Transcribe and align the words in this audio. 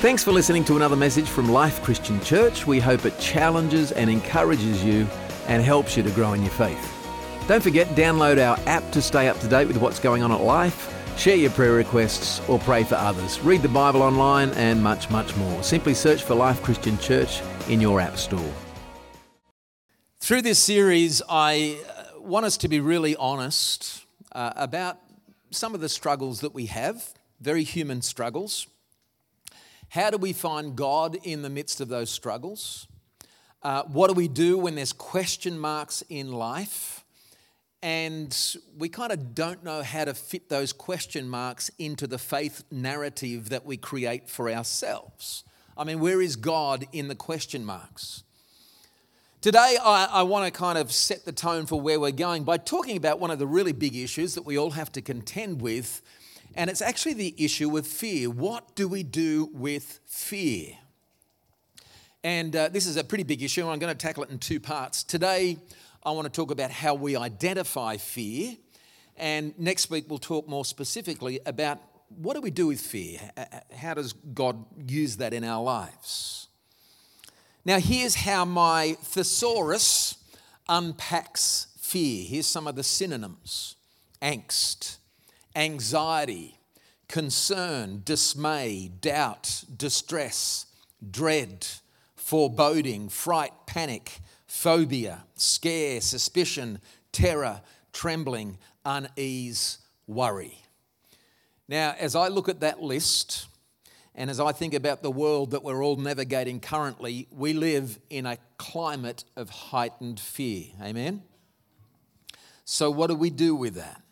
Thanks 0.00 0.24
for 0.24 0.32
listening 0.32 0.64
to 0.64 0.76
another 0.76 0.96
message 0.96 1.28
from 1.28 1.50
Life 1.50 1.82
Christian 1.82 2.22
Church. 2.22 2.66
We 2.66 2.80
hope 2.80 3.04
it 3.04 3.18
challenges 3.18 3.92
and 3.92 4.08
encourages 4.08 4.82
you 4.82 5.06
and 5.46 5.62
helps 5.62 5.94
you 5.94 6.02
to 6.02 6.10
grow 6.12 6.32
in 6.32 6.40
your 6.40 6.52
faith. 6.52 6.82
Don't 7.46 7.62
forget, 7.62 7.86
download 7.88 8.42
our 8.42 8.58
app 8.66 8.90
to 8.92 9.02
stay 9.02 9.28
up 9.28 9.38
to 9.40 9.46
date 9.46 9.68
with 9.68 9.76
what's 9.76 9.98
going 9.98 10.22
on 10.22 10.32
at 10.32 10.40
Life, 10.40 10.90
share 11.18 11.36
your 11.36 11.50
prayer 11.50 11.74
requests, 11.74 12.40
or 12.48 12.58
pray 12.60 12.82
for 12.82 12.94
others. 12.94 13.40
Read 13.40 13.60
the 13.60 13.68
Bible 13.68 14.00
online 14.00 14.48
and 14.52 14.82
much, 14.82 15.10
much 15.10 15.36
more. 15.36 15.62
Simply 15.62 15.92
search 15.92 16.22
for 16.22 16.34
Life 16.34 16.62
Christian 16.62 16.96
Church 16.96 17.42
in 17.68 17.78
your 17.78 18.00
app 18.00 18.16
store. 18.16 18.54
Through 20.18 20.40
this 20.40 20.58
series, 20.58 21.20
I 21.28 21.78
uh, 21.86 22.20
want 22.20 22.46
us 22.46 22.56
to 22.56 22.68
be 22.68 22.80
really 22.80 23.16
honest 23.16 24.06
uh, 24.32 24.54
about 24.56 24.96
some 25.50 25.74
of 25.74 25.82
the 25.82 25.90
struggles 25.90 26.40
that 26.40 26.54
we 26.54 26.66
have, 26.66 27.12
very 27.38 27.64
human 27.64 28.00
struggles. 28.00 28.66
How 29.90 30.10
do 30.10 30.18
we 30.18 30.32
find 30.32 30.76
God 30.76 31.18
in 31.24 31.42
the 31.42 31.50
midst 31.50 31.80
of 31.80 31.88
those 31.88 32.10
struggles? 32.10 32.86
Uh, 33.60 33.82
what 33.84 34.06
do 34.06 34.14
we 34.14 34.28
do 34.28 34.56
when 34.56 34.76
there's 34.76 34.92
question 34.92 35.58
marks 35.58 36.04
in 36.08 36.30
life? 36.30 37.04
And 37.82 38.56
we 38.78 38.88
kind 38.88 39.10
of 39.10 39.34
don't 39.34 39.64
know 39.64 39.82
how 39.82 40.04
to 40.04 40.14
fit 40.14 40.48
those 40.48 40.72
question 40.72 41.28
marks 41.28 41.72
into 41.76 42.06
the 42.06 42.18
faith 42.18 42.62
narrative 42.70 43.48
that 43.48 43.66
we 43.66 43.76
create 43.76 44.30
for 44.30 44.48
ourselves. 44.48 45.42
I 45.76 45.82
mean, 45.82 45.98
where 45.98 46.22
is 46.22 46.36
God 46.36 46.86
in 46.92 47.08
the 47.08 47.16
question 47.16 47.64
marks? 47.64 48.22
Today, 49.40 49.76
I, 49.82 50.04
I 50.04 50.22
want 50.22 50.44
to 50.44 50.56
kind 50.56 50.78
of 50.78 50.92
set 50.92 51.24
the 51.24 51.32
tone 51.32 51.66
for 51.66 51.80
where 51.80 51.98
we're 51.98 52.12
going 52.12 52.44
by 52.44 52.58
talking 52.58 52.96
about 52.96 53.18
one 53.18 53.32
of 53.32 53.40
the 53.40 53.46
really 53.46 53.72
big 53.72 53.96
issues 53.96 54.36
that 54.36 54.46
we 54.46 54.56
all 54.56 54.70
have 54.70 54.92
to 54.92 55.02
contend 55.02 55.60
with 55.60 56.00
and 56.54 56.68
it's 56.68 56.82
actually 56.82 57.14
the 57.14 57.34
issue 57.38 57.76
of 57.76 57.86
fear. 57.86 58.28
What 58.30 58.74
do 58.74 58.88
we 58.88 59.02
do 59.02 59.50
with 59.52 60.00
fear? 60.06 60.76
And 62.22 62.54
uh, 62.54 62.68
this 62.68 62.86
is 62.86 62.96
a 62.96 63.04
pretty 63.04 63.24
big 63.24 63.42
issue. 63.42 63.68
I'm 63.68 63.78
going 63.78 63.92
to 63.92 63.98
tackle 63.98 64.24
it 64.24 64.30
in 64.30 64.38
two 64.38 64.60
parts. 64.60 65.02
Today, 65.02 65.56
I 66.04 66.10
want 66.12 66.26
to 66.26 66.30
talk 66.30 66.50
about 66.50 66.70
how 66.70 66.94
we 66.94 67.16
identify 67.16 67.96
fear. 67.96 68.56
And 69.16 69.58
next 69.58 69.90
week, 69.90 70.04
we'll 70.08 70.18
talk 70.18 70.48
more 70.48 70.64
specifically 70.64 71.40
about 71.46 71.78
what 72.08 72.34
do 72.34 72.40
we 72.40 72.50
do 72.50 72.66
with 72.66 72.80
fear? 72.80 73.20
How 73.74 73.94
does 73.94 74.12
God 74.12 74.64
use 74.86 75.16
that 75.18 75.32
in 75.32 75.44
our 75.44 75.62
lives? 75.62 76.48
Now, 77.64 77.78
here's 77.78 78.14
how 78.14 78.44
my 78.44 78.96
thesaurus 79.00 80.16
unpacks 80.68 81.68
fear. 81.78 82.24
Here's 82.24 82.46
some 82.46 82.66
of 82.66 82.76
the 82.76 82.82
synonyms 82.82 83.76
angst, 84.22 84.96
anxiety, 85.54 86.58
concern, 87.08 88.02
dismay, 88.04 88.90
doubt, 89.00 89.64
distress, 89.76 90.66
dread, 91.10 91.66
foreboding, 92.14 93.08
fright, 93.08 93.52
panic, 93.66 94.20
phobia, 94.46 95.24
scare, 95.34 96.00
suspicion, 96.00 96.80
terror, 97.12 97.60
trembling, 97.92 98.58
unease, 98.84 99.78
worry. 100.06 100.62
Now, 101.68 101.94
as 101.98 102.16
I 102.16 102.28
look 102.28 102.48
at 102.48 102.60
that 102.60 102.82
list, 102.82 103.46
and 104.14 104.28
as 104.28 104.40
I 104.40 104.52
think 104.52 104.74
about 104.74 105.02
the 105.02 105.10
world 105.10 105.52
that 105.52 105.62
we're 105.62 105.84
all 105.84 105.96
navigating 105.96 106.60
currently, 106.60 107.28
we 107.30 107.52
live 107.52 107.98
in 108.10 108.26
a 108.26 108.38
climate 108.58 109.24
of 109.36 109.50
heightened 109.50 110.18
fear. 110.18 110.66
Amen? 110.82 111.22
So, 112.64 112.90
what 112.90 113.06
do 113.08 113.14
we 113.14 113.30
do 113.30 113.54
with 113.54 113.74
that? 113.74 114.02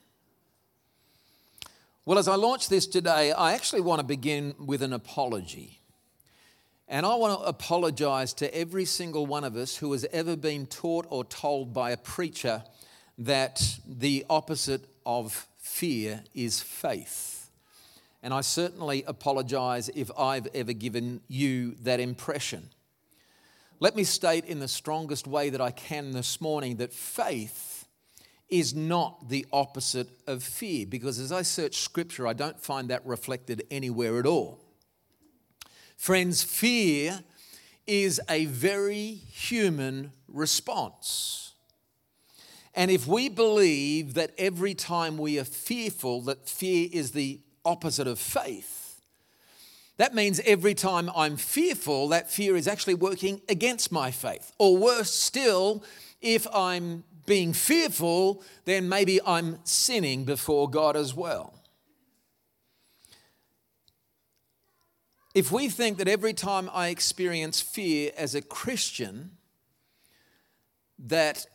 Well, 2.09 2.19
as 2.19 2.27
I 2.27 2.37
launch 2.37 2.71
this 2.71 2.87
today, 2.87 3.33
I 3.33 3.53
actually 3.53 3.83
want 3.83 4.01
to 4.01 4.03
begin 4.03 4.55
with 4.59 4.81
an 4.81 4.95
apology. 4.95 5.83
And 6.89 7.05
I 7.05 7.15
want 7.17 7.39
to 7.39 7.47
apologize 7.47 8.33
to 8.33 8.57
every 8.57 8.87
single 8.87 9.27
one 9.27 9.45
of 9.45 9.57
us 9.57 9.77
who 9.77 9.93
has 9.93 10.07
ever 10.11 10.35
been 10.35 10.65
taught 10.65 11.05
or 11.11 11.23
told 11.23 11.75
by 11.75 11.91
a 11.91 11.99
preacher 11.99 12.65
that 13.19 13.79
the 13.87 14.25
opposite 14.31 14.89
of 15.05 15.47
fear 15.59 16.25
is 16.33 16.63
faith. 16.63 17.51
And 18.23 18.33
I 18.33 18.41
certainly 18.41 19.05
apologize 19.07 19.91
if 19.91 20.11
I've 20.19 20.49
ever 20.55 20.73
given 20.73 21.21
you 21.29 21.75
that 21.83 22.01
impression. 22.01 22.71
Let 23.81 23.95
me 23.95 24.05
state 24.05 24.47
in 24.47 24.61
the 24.61 24.69
strongest 24.69 25.27
way 25.27 25.51
that 25.51 25.61
I 25.61 25.73
can 25.73 26.13
this 26.13 26.41
morning 26.41 26.77
that 26.77 26.95
faith 26.95 27.68
is 28.49 28.75
not 28.75 29.29
the 29.29 29.47
opposite 29.53 30.09
of 30.27 30.43
fear 30.43 30.87
because 30.87 31.19
as 31.19 31.33
I 31.33 31.43
search 31.43 31.77
scripture, 31.77 32.27
I 32.27 32.33
don't 32.33 32.61
find 32.61 32.89
that 32.89 33.05
reflected 33.05 33.67
anywhere 33.71 34.19
at 34.19 34.27
all. 34.27 34.61
Friends, 35.97 36.43
fear 36.43 37.21
is 37.87 38.21
a 38.29 38.47
very 38.47 39.15
human 39.31 40.13
response. 40.29 41.53
And 42.75 42.91
if 42.91 43.07
we 43.07 43.29
believe 43.29 44.15
that 44.15 44.33
every 44.39 44.75
time 44.75 45.19
we 45.19 45.39
are 45.39 45.45
fearful, 45.45 46.23
that 46.23 46.49
fear 46.49 46.89
is 46.93 47.11
the 47.11 47.41
opposite 47.65 48.07
of 48.07 48.19
faith, 48.19 49.01
that 49.97 50.15
means 50.15 50.41
every 50.45 50.75
time 50.75 51.11
I'm 51.15 51.37
fearful, 51.37 52.09
that 52.09 52.31
fear 52.31 52.57
is 52.57 52.69
actually 52.69 52.95
working 52.95 53.41
against 53.49 53.91
my 53.91 54.13
faith. 54.13 54.53
Or 54.59 54.77
worse 54.77 55.13
still, 55.13 55.83
if 56.21 56.47
I'm 56.55 57.03
being 57.29 57.53
fearful, 57.53 58.43
then 58.65 58.89
maybe 58.89 59.21
I'm 59.25 59.59
sinning 59.63 60.25
before 60.25 60.69
God 60.69 60.97
as 60.97 61.15
well. 61.15 61.55
If 65.35 65.53
we 65.53 65.69
think 65.69 65.99
that 65.99 66.09
every 66.09 66.33
time 66.33 66.69
I 66.73 66.89
experience 66.89 67.61
fear 67.61 68.11
as 68.17 68.35
a 68.35 68.43
Christian, 68.43 69.33
that 70.99 71.47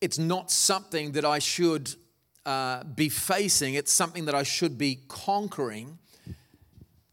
it's 0.00 0.18
not 0.18 0.50
something 0.50 1.12
that 1.12 1.24
I 1.24 1.38
should 1.38 1.94
uh, 2.44 2.84
be 2.84 3.08
facing, 3.08 3.74
it's 3.74 3.92
something 3.92 4.26
that 4.26 4.34
I 4.34 4.42
should 4.42 4.76
be 4.76 4.98
conquering. 5.08 5.98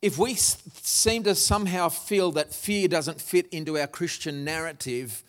If 0.02 0.18
we 0.18 0.34
seem 0.34 1.24
to 1.24 1.36
somehow 1.36 1.88
feel 1.90 2.32
that 2.32 2.54
fear 2.54 2.88
doesn't 2.88 3.22
fit 3.22 3.48
into 3.50 3.78
our 3.78 3.88
Christian 3.88 4.44
narrative, 4.44 5.24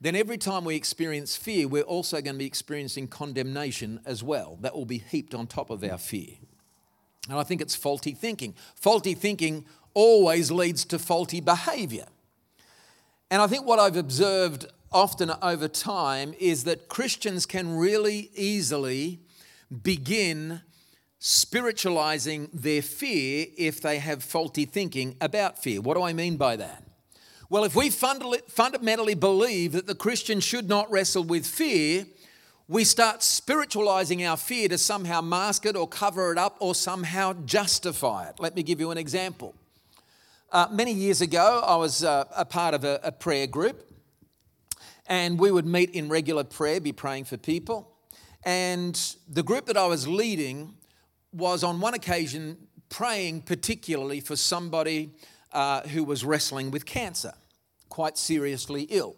then 0.00 0.14
every 0.14 0.38
time 0.38 0.64
we 0.64 0.76
experience 0.76 1.36
fear, 1.36 1.66
we're 1.66 1.82
also 1.82 2.20
going 2.20 2.36
to 2.36 2.38
be 2.38 2.46
experiencing 2.46 3.08
condemnation 3.08 4.00
as 4.06 4.22
well. 4.22 4.58
That 4.60 4.74
will 4.74 4.86
be 4.86 4.98
heaped 4.98 5.34
on 5.34 5.46
top 5.46 5.70
of 5.70 5.82
our 5.82 5.98
fear. 5.98 6.34
And 7.28 7.38
I 7.38 7.42
think 7.42 7.60
it's 7.60 7.74
faulty 7.74 8.12
thinking. 8.12 8.54
Faulty 8.76 9.14
thinking 9.14 9.64
always 9.94 10.50
leads 10.50 10.84
to 10.86 10.98
faulty 10.98 11.40
behavior. 11.40 12.06
And 13.30 13.42
I 13.42 13.46
think 13.46 13.66
what 13.66 13.78
I've 13.78 13.96
observed 13.96 14.66
often 14.92 15.32
over 15.42 15.68
time 15.68 16.32
is 16.38 16.64
that 16.64 16.88
Christians 16.88 17.44
can 17.44 17.76
really 17.76 18.30
easily 18.34 19.18
begin 19.82 20.62
spiritualizing 21.18 22.48
their 22.54 22.80
fear 22.80 23.46
if 23.58 23.82
they 23.82 23.98
have 23.98 24.22
faulty 24.22 24.64
thinking 24.64 25.16
about 25.20 25.62
fear. 25.62 25.80
What 25.80 25.96
do 25.96 26.02
I 26.02 26.12
mean 26.12 26.36
by 26.36 26.56
that? 26.56 26.87
Well, 27.50 27.64
if 27.64 27.74
we 27.74 27.88
fundamentally 27.88 29.14
believe 29.14 29.72
that 29.72 29.86
the 29.86 29.94
Christian 29.94 30.38
should 30.38 30.68
not 30.68 30.90
wrestle 30.90 31.24
with 31.24 31.46
fear, 31.46 32.04
we 32.68 32.84
start 32.84 33.22
spiritualizing 33.22 34.22
our 34.22 34.36
fear 34.36 34.68
to 34.68 34.76
somehow 34.76 35.22
mask 35.22 35.64
it 35.64 35.74
or 35.74 35.88
cover 35.88 36.30
it 36.30 36.36
up 36.36 36.58
or 36.60 36.74
somehow 36.74 37.32
justify 37.46 38.28
it. 38.28 38.34
Let 38.38 38.54
me 38.54 38.62
give 38.62 38.80
you 38.80 38.90
an 38.90 38.98
example. 38.98 39.54
Uh, 40.52 40.66
many 40.70 40.92
years 40.92 41.22
ago, 41.22 41.62
I 41.66 41.76
was 41.76 42.04
uh, 42.04 42.26
a 42.36 42.44
part 42.44 42.74
of 42.74 42.84
a, 42.84 43.00
a 43.02 43.12
prayer 43.12 43.46
group, 43.46 43.94
and 45.06 45.38
we 45.38 45.50
would 45.50 45.64
meet 45.64 45.92
in 45.92 46.10
regular 46.10 46.44
prayer, 46.44 46.82
be 46.82 46.92
praying 46.92 47.24
for 47.24 47.38
people. 47.38 47.90
And 48.44 48.94
the 49.26 49.42
group 49.42 49.64
that 49.66 49.78
I 49.78 49.86
was 49.86 50.06
leading 50.06 50.74
was 51.32 51.64
on 51.64 51.80
one 51.80 51.94
occasion 51.94 52.58
praying 52.90 53.40
particularly 53.42 54.20
for 54.20 54.36
somebody 54.36 55.14
uh, 55.52 55.82
who 55.82 56.04
was 56.04 56.24
wrestling 56.24 56.70
with 56.70 56.86
cancer, 56.86 57.32
quite 57.88 58.18
seriously 58.18 58.82
ill. 58.90 59.16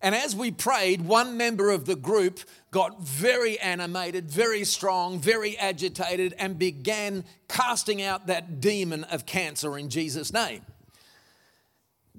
And 0.00 0.14
as 0.14 0.36
we 0.36 0.50
prayed, 0.50 1.00
one 1.00 1.38
member 1.38 1.70
of 1.70 1.86
the 1.86 1.96
group 1.96 2.40
got 2.70 3.00
very 3.00 3.58
animated, 3.58 4.30
very 4.30 4.64
strong, 4.64 5.18
very 5.18 5.56
agitated, 5.56 6.34
and 6.38 6.58
began 6.58 7.24
casting 7.48 8.02
out 8.02 8.26
that 8.26 8.60
demon 8.60 9.04
of 9.04 9.24
cancer 9.24 9.78
in 9.78 9.88
Jesus' 9.88 10.30
name. 10.30 10.60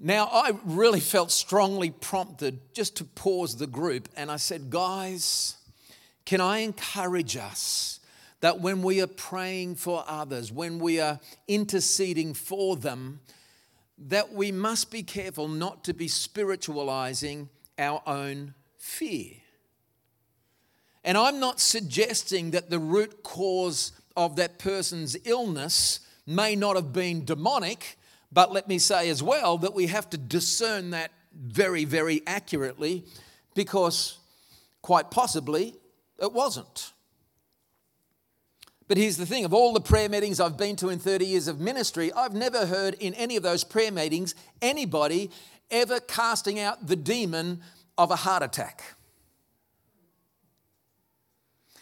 Now, 0.01 0.25
I 0.31 0.53
really 0.65 0.99
felt 0.99 1.31
strongly 1.31 1.91
prompted 1.91 2.59
just 2.73 2.97
to 2.97 3.03
pause 3.05 3.57
the 3.57 3.67
group, 3.67 4.09
and 4.17 4.31
I 4.31 4.37
said, 4.37 4.71
Guys, 4.71 5.55
can 6.25 6.41
I 6.41 6.59
encourage 6.59 7.37
us 7.37 7.99
that 8.45 8.59
when 8.59 8.83
we 8.83 9.01
are 9.01 9.07
praying 9.07 9.73
for 9.73 10.03
others, 10.07 10.51
when 10.51 10.77
we 10.77 10.99
are 10.99 11.19
interceding 11.47 12.31
for 12.31 12.75
them, 12.75 13.19
that 13.97 14.33
we 14.33 14.51
must 14.51 14.91
be 14.91 15.01
careful 15.01 15.47
not 15.47 15.83
to 15.83 15.95
be 15.95 16.07
spiritualizing 16.07 17.49
our 17.79 18.03
own 18.05 18.53
fear. 18.77 19.31
And 21.03 21.17
I'm 21.17 21.39
not 21.39 21.59
suggesting 21.59 22.51
that 22.51 22.69
the 22.69 22.77
root 22.77 23.23
cause 23.23 23.93
of 24.15 24.35
that 24.35 24.59
person's 24.59 25.17
illness 25.25 26.01
may 26.27 26.55
not 26.55 26.75
have 26.75 26.93
been 26.93 27.25
demonic, 27.25 27.97
But 28.31 28.51
let 28.51 28.67
me 28.67 28.77
say 28.77 29.09
as 29.09 29.23
well 29.23 29.57
that 29.57 29.73
we 29.73 29.87
have 29.87 30.07
to 30.11 30.19
discern 30.19 30.91
that 30.91 31.11
very, 31.33 31.83
very 31.83 32.21
accurately 32.27 33.05
because 33.55 34.19
quite 34.83 35.09
possibly 35.09 35.73
it 36.21 36.31
wasn't. 36.31 36.91
But 38.87 38.97
here's 38.97 39.17
the 39.17 39.25
thing 39.25 39.45
of 39.45 39.53
all 39.53 39.73
the 39.73 39.81
prayer 39.81 40.09
meetings 40.09 40.39
I've 40.39 40.57
been 40.57 40.75
to 40.77 40.89
in 40.89 40.99
30 40.99 41.25
years 41.25 41.47
of 41.47 41.59
ministry, 41.59 42.13
I've 42.13 42.35
never 42.35 42.67
heard 42.67 42.93
in 42.95 43.15
any 43.15 43.35
of 43.35 43.43
those 43.43 43.63
prayer 43.63 43.91
meetings 43.91 44.35
anybody 44.61 45.31
ever 45.71 45.99
casting 45.99 46.59
out 46.59 46.85
the 46.85 46.95
demon 46.95 47.61
of 47.97 48.11
a 48.11 48.15
heart 48.15 48.43
attack. 48.43 48.83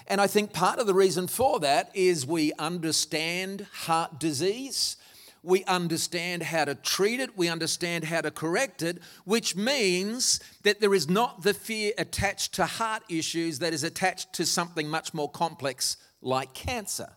And 0.07 0.21
I 0.21 0.27
think 0.27 0.53
part 0.53 0.79
of 0.79 0.88
the 0.88 0.94
reason 0.94 1.27
for 1.27 1.59
that 1.59 1.91
is 1.94 2.25
we 2.25 2.53
understand 2.59 3.65
heart 3.71 4.19
disease. 4.19 4.97
We 5.44 5.65
understand 5.65 6.44
how 6.44 6.65
to 6.65 6.75
treat 6.75 7.19
it. 7.19 7.38
We 7.38 7.49
understand 7.49 8.06
how 8.06 8.21
to 8.21 8.31
correct 8.31 8.81
it, 8.81 8.99
which 9.25 9.57
means 9.57 10.39
that 10.63 10.79
there 10.79 10.94
is 10.94 11.09
not 11.09 11.44
the 11.44 11.53
fear 11.53 11.91
attached 11.97 12.53
to 12.56 12.65
heart 12.65 13.03
issues 13.09 13.59
that 13.59 13.73
is 13.73 13.83
attached 13.83 14.31
to 14.33 14.45
something 14.45 14.88
much 14.88 15.13
more 15.13 15.29
complex 15.29 15.97
like 16.23 16.53
cancer. 16.53 17.09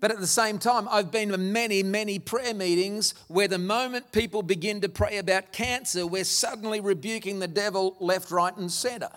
But 0.00 0.10
at 0.10 0.18
the 0.18 0.26
same 0.26 0.58
time, 0.58 0.88
I've 0.90 1.12
been 1.12 1.28
to 1.28 1.38
many, 1.38 1.84
many 1.84 2.18
prayer 2.18 2.54
meetings 2.54 3.14
where 3.28 3.46
the 3.46 3.58
moment 3.58 4.10
people 4.10 4.42
begin 4.42 4.80
to 4.80 4.88
pray 4.88 5.18
about 5.18 5.52
cancer, 5.52 6.04
we're 6.06 6.24
suddenly 6.24 6.80
rebuking 6.80 7.38
the 7.38 7.46
devil 7.46 7.96
left, 8.00 8.32
right, 8.32 8.56
and 8.56 8.70
center. 8.70 9.10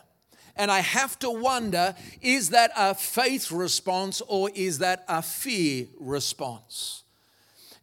And 0.55 0.69
I 0.69 0.81
have 0.81 1.17
to 1.19 1.31
wonder 1.31 1.95
is 2.21 2.51
that 2.51 2.71
a 2.77 2.93
faith 2.93 3.51
response 3.51 4.21
or 4.27 4.51
is 4.53 4.77
that 4.77 5.03
a 5.07 5.23
fear 5.23 5.87
response? 5.99 7.04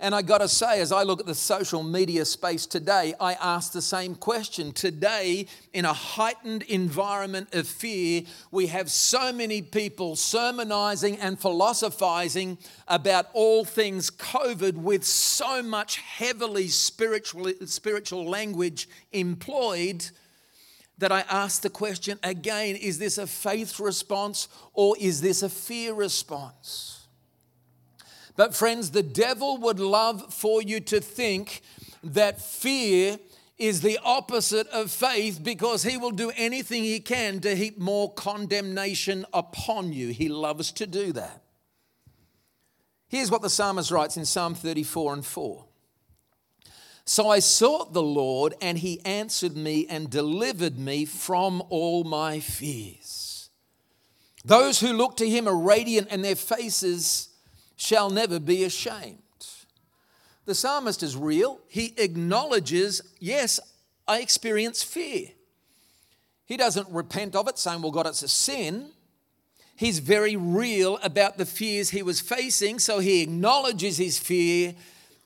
And 0.02 0.16
I 0.16 0.22
got 0.22 0.38
to 0.38 0.48
say, 0.48 0.80
as 0.80 0.90
I 0.90 1.04
look 1.04 1.20
at 1.20 1.26
the 1.26 1.34
social 1.34 1.84
media 1.84 2.24
space 2.24 2.66
today, 2.66 3.14
I 3.20 3.34
ask 3.34 3.70
the 3.70 3.80
same 3.80 4.16
question. 4.16 4.72
Today, 4.72 5.46
in 5.72 5.84
a 5.84 5.92
heightened 5.92 6.62
environment 6.64 7.54
of 7.54 7.68
fear, 7.68 8.22
we 8.50 8.66
have 8.66 8.90
so 8.90 9.32
many 9.32 9.62
people 9.62 10.16
sermonizing 10.16 11.18
and 11.18 11.38
philosophizing 11.38 12.58
about 12.88 13.28
all 13.32 13.64
things 13.64 14.10
COVID 14.10 14.72
with 14.74 15.04
so 15.04 15.62
much 15.62 15.98
heavily 15.98 16.66
spiritual, 16.66 17.52
spiritual 17.66 18.28
language 18.28 18.88
employed 19.12 20.10
that 20.98 21.12
I 21.12 21.20
ask 21.30 21.62
the 21.62 21.70
question 21.70 22.18
again 22.24 22.74
is 22.74 22.98
this 22.98 23.18
a 23.18 23.26
faith 23.28 23.78
response 23.78 24.48
or 24.74 24.96
is 24.98 25.20
this 25.20 25.44
a 25.44 25.48
fear 25.48 25.94
response? 25.94 27.01
But, 28.36 28.54
friends, 28.54 28.90
the 28.90 29.02
devil 29.02 29.58
would 29.58 29.78
love 29.78 30.32
for 30.32 30.62
you 30.62 30.80
to 30.80 31.00
think 31.00 31.62
that 32.02 32.40
fear 32.40 33.18
is 33.58 33.80
the 33.80 33.98
opposite 34.02 34.66
of 34.68 34.90
faith 34.90 35.42
because 35.42 35.82
he 35.82 35.96
will 35.96 36.10
do 36.10 36.32
anything 36.36 36.82
he 36.82 36.98
can 36.98 37.40
to 37.40 37.54
heap 37.54 37.78
more 37.78 38.12
condemnation 38.12 39.24
upon 39.32 39.92
you. 39.92 40.08
He 40.08 40.28
loves 40.28 40.72
to 40.72 40.86
do 40.86 41.12
that. 41.12 41.42
Here's 43.08 43.30
what 43.30 43.42
the 43.42 43.50
psalmist 43.50 43.90
writes 43.90 44.16
in 44.16 44.24
Psalm 44.24 44.54
34 44.54 45.12
and 45.12 45.26
4. 45.26 45.64
So 47.04 47.28
I 47.28 47.40
sought 47.40 47.92
the 47.92 48.02
Lord, 48.02 48.54
and 48.62 48.78
he 48.78 49.04
answered 49.04 49.56
me 49.56 49.86
and 49.88 50.08
delivered 50.08 50.78
me 50.78 51.04
from 51.04 51.62
all 51.68 52.04
my 52.04 52.40
fears. 52.40 53.50
Those 54.44 54.80
who 54.80 54.92
look 54.92 55.16
to 55.18 55.28
him 55.28 55.46
are 55.46 55.56
radiant, 55.56 56.08
and 56.10 56.24
their 56.24 56.36
faces 56.36 57.28
shall 57.82 58.10
never 58.10 58.38
be 58.38 58.62
ashamed. 58.62 59.18
The 60.44 60.54
psalmist 60.54 61.02
is 61.02 61.16
real. 61.16 61.58
He 61.66 61.94
acknowledges, 61.96 63.02
yes, 63.18 63.58
I 64.06 64.20
experience 64.20 64.84
fear. 64.84 65.28
He 66.46 66.56
doesn't 66.56 66.88
repent 66.90 67.34
of 67.34 67.48
it, 67.48 67.58
saying, 67.58 67.82
well, 67.82 67.90
God, 67.90 68.06
it's 68.06 68.22
a 68.22 68.28
sin. 68.28 68.90
He's 69.74 69.98
very 69.98 70.36
real 70.36 70.98
about 71.02 71.38
the 71.38 71.44
fears 71.44 71.90
he 71.90 72.04
was 72.04 72.20
facing, 72.20 72.78
so 72.78 73.00
he 73.00 73.20
acknowledges 73.20 73.98
his 73.98 74.16
fear 74.16 74.74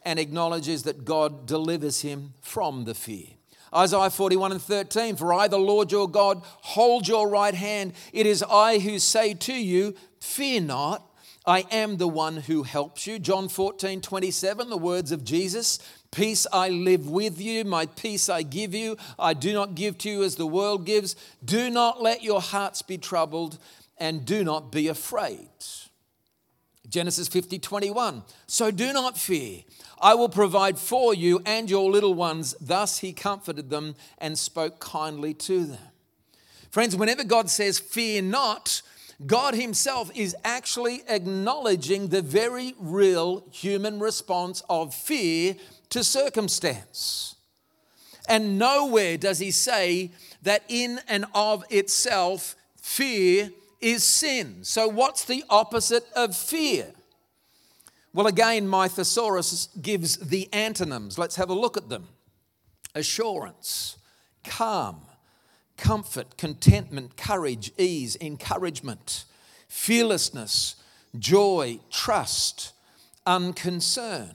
and 0.02 0.18
acknowledges 0.18 0.84
that 0.84 1.04
God 1.04 1.46
delivers 1.46 2.00
him 2.00 2.32
from 2.40 2.84
the 2.84 2.94
fear. 2.94 3.26
Isaiah 3.74 4.08
41 4.08 4.52
and 4.52 4.62
13, 4.62 5.16
for 5.16 5.34
I, 5.34 5.48
the 5.48 5.58
Lord 5.58 5.92
your 5.92 6.08
God, 6.08 6.40
hold 6.42 7.06
your 7.06 7.28
right 7.28 7.54
hand. 7.54 7.92
It 8.14 8.24
is 8.24 8.42
I 8.42 8.78
who 8.78 8.98
say 8.98 9.34
to 9.34 9.52
you, 9.52 9.94
Fear 10.20 10.62
not, 10.62 11.06
I 11.46 11.60
am 11.70 11.96
the 11.96 12.08
one 12.08 12.38
who 12.38 12.64
helps 12.64 13.06
you. 13.06 13.18
John 13.18 13.48
14, 13.48 14.00
27, 14.00 14.68
the 14.68 14.76
words 14.76 15.12
of 15.12 15.24
Jesus 15.24 15.78
Peace 16.10 16.46
I 16.52 16.70
live 16.70 17.10
with 17.10 17.40
you, 17.40 17.64
my 17.64 17.86
peace 17.86 18.28
I 18.28 18.42
give 18.42 18.74
you. 18.74 18.96
I 19.18 19.34
do 19.34 19.52
not 19.52 19.74
give 19.74 19.98
to 19.98 20.10
you 20.10 20.22
as 20.22 20.36
the 20.36 20.46
world 20.46 20.86
gives. 20.86 21.14
Do 21.44 21.68
not 21.68 22.02
let 22.02 22.22
your 22.22 22.40
hearts 22.40 22.80
be 22.80 22.96
troubled, 22.96 23.58
and 23.98 24.24
do 24.24 24.42
not 24.42 24.72
be 24.72 24.88
afraid. 24.88 25.48
Genesis 26.88 27.28
50, 27.28 27.58
21. 27.58 28.22
So 28.46 28.70
do 28.70 28.92
not 28.92 29.18
fear. 29.18 29.62
I 30.00 30.14
will 30.14 30.28
provide 30.28 30.78
for 30.78 31.12
you 31.12 31.42
and 31.44 31.68
your 31.68 31.90
little 31.90 32.14
ones. 32.14 32.54
Thus 32.60 32.98
he 32.98 33.12
comforted 33.12 33.70
them 33.70 33.94
and 34.18 34.38
spoke 34.38 34.78
kindly 34.78 35.34
to 35.34 35.64
them. 35.64 35.78
Friends, 36.70 36.94
whenever 36.96 37.24
God 37.24 37.50
says, 37.50 37.78
Fear 37.78 38.22
not, 38.22 38.82
God 39.24 39.54
Himself 39.54 40.10
is 40.14 40.36
actually 40.44 41.02
acknowledging 41.08 42.08
the 42.08 42.20
very 42.20 42.74
real 42.78 43.44
human 43.50 43.98
response 43.98 44.62
of 44.68 44.94
fear 44.94 45.56
to 45.90 46.04
circumstance. 46.04 47.36
And 48.28 48.58
nowhere 48.58 49.16
does 49.16 49.38
He 49.38 49.50
say 49.50 50.10
that 50.42 50.64
in 50.68 51.00
and 51.08 51.24
of 51.34 51.64
itself, 51.70 52.56
fear 52.76 53.50
is 53.80 54.04
sin. 54.04 54.58
So, 54.62 54.88
what's 54.88 55.24
the 55.24 55.44
opposite 55.48 56.04
of 56.14 56.36
fear? 56.36 56.92
Well, 58.12 58.26
again, 58.26 58.66
my 58.66 58.88
thesaurus 58.88 59.68
gives 59.80 60.16
the 60.16 60.48
antonyms. 60.52 61.18
Let's 61.18 61.36
have 61.36 61.50
a 61.50 61.54
look 61.54 61.76
at 61.76 61.88
them 61.88 62.08
assurance, 62.94 63.98
calm, 64.42 65.02
comfort, 65.76 66.36
contentment, 66.36 67.16
courage, 67.16 67.72
ease, 67.78 68.16
encouragement, 68.20 69.24
fearlessness, 69.68 70.76
joy, 71.18 71.78
trust, 71.90 72.72
unconcern. 73.26 74.34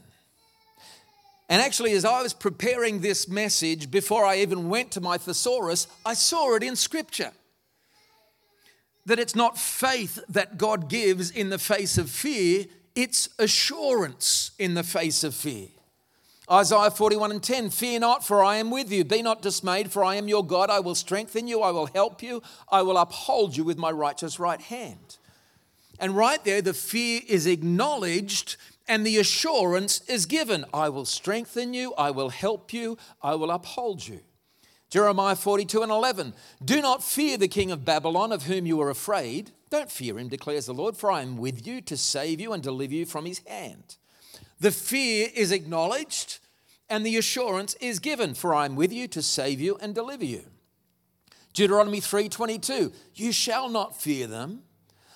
And 1.49 1.61
actually, 1.61 1.91
as 1.93 2.05
I 2.05 2.21
was 2.21 2.33
preparing 2.33 3.01
this 3.01 3.27
message, 3.27 3.91
before 3.91 4.25
I 4.25 4.37
even 4.37 4.69
went 4.69 4.91
to 4.91 5.01
my 5.01 5.17
thesaurus, 5.17 5.87
I 6.05 6.13
saw 6.13 6.55
it 6.55 6.63
in 6.63 6.77
Scripture. 6.77 7.31
That 9.05 9.19
it's 9.19 9.35
not 9.35 9.57
faith 9.57 10.19
that 10.29 10.57
God 10.57 10.89
gives 10.89 11.29
in 11.29 11.49
the 11.49 11.57
face 11.57 11.97
of 11.97 12.09
fear, 12.09 12.67
it's 12.95 13.27
assurance 13.37 14.51
in 14.59 14.75
the 14.75 14.83
face 14.83 15.23
of 15.23 15.35
fear. 15.35 15.67
Isaiah 16.49 16.91
41 16.91 17.31
and 17.31 17.43
10 17.43 17.69
Fear 17.69 17.99
not, 17.99 18.25
for 18.25 18.43
I 18.43 18.57
am 18.57 18.71
with 18.71 18.91
you. 18.91 19.03
Be 19.03 19.21
not 19.21 19.41
dismayed, 19.41 19.91
for 19.91 20.03
I 20.03 20.15
am 20.15 20.27
your 20.27 20.45
God. 20.45 20.69
I 20.69 20.79
will 20.79 20.95
strengthen 20.95 21.47
you. 21.47 21.61
I 21.61 21.71
will 21.71 21.87
help 21.87 22.23
you. 22.23 22.41
I 22.69 22.81
will 22.81 22.97
uphold 22.97 23.55
you 23.55 23.63
with 23.63 23.77
my 23.77 23.91
righteous 23.91 24.39
right 24.39 24.61
hand. 24.61 25.17
And 25.99 26.15
right 26.15 26.43
there, 26.43 26.61
the 26.61 26.73
fear 26.73 27.21
is 27.27 27.45
acknowledged 27.45 28.57
and 28.87 29.05
the 29.05 29.17
assurance 29.19 30.01
is 30.09 30.25
given 30.25 30.65
I 30.73 30.89
will 30.89 31.05
strengthen 31.05 31.73
you. 31.73 31.93
I 31.97 32.11
will 32.11 32.29
help 32.29 32.73
you. 32.73 32.97
I 33.21 33.35
will 33.35 33.51
uphold 33.51 34.05
you. 34.07 34.21
Jeremiah 34.89 35.37
42 35.37 35.83
and 35.83 35.91
11 35.91 36.33
Do 36.65 36.81
not 36.81 37.03
fear 37.03 37.37
the 37.37 37.47
king 37.47 37.71
of 37.71 37.85
Babylon, 37.85 38.31
of 38.33 38.43
whom 38.43 38.65
you 38.65 38.81
are 38.81 38.89
afraid. 38.89 39.51
Don't 39.69 39.89
fear 39.89 40.19
him, 40.19 40.27
declares 40.27 40.65
the 40.65 40.73
Lord, 40.73 40.97
for 40.97 41.09
I 41.09 41.21
am 41.21 41.37
with 41.37 41.65
you 41.65 41.79
to 41.81 41.95
save 41.95 42.41
you 42.41 42.51
and 42.51 42.61
deliver 42.61 42.93
you 42.93 43.05
from 43.05 43.25
his 43.25 43.39
hand. 43.47 43.95
The 44.61 44.71
fear 44.71 45.27
is 45.33 45.51
acknowledged 45.51 46.37
and 46.87 47.03
the 47.03 47.17
assurance 47.17 47.73
is 47.81 47.97
given, 47.97 48.35
for 48.35 48.53
I 48.53 48.65
am 48.65 48.75
with 48.75 48.93
you 48.93 49.07
to 49.07 49.23
save 49.23 49.59
you 49.59 49.75
and 49.81 49.95
deliver 49.95 50.23
you. 50.23 50.43
Deuteronomy 51.53 51.99
3:22 51.99 52.93
You 53.15 53.31
shall 53.31 53.69
not 53.69 53.99
fear 53.99 54.27
them, 54.27 54.61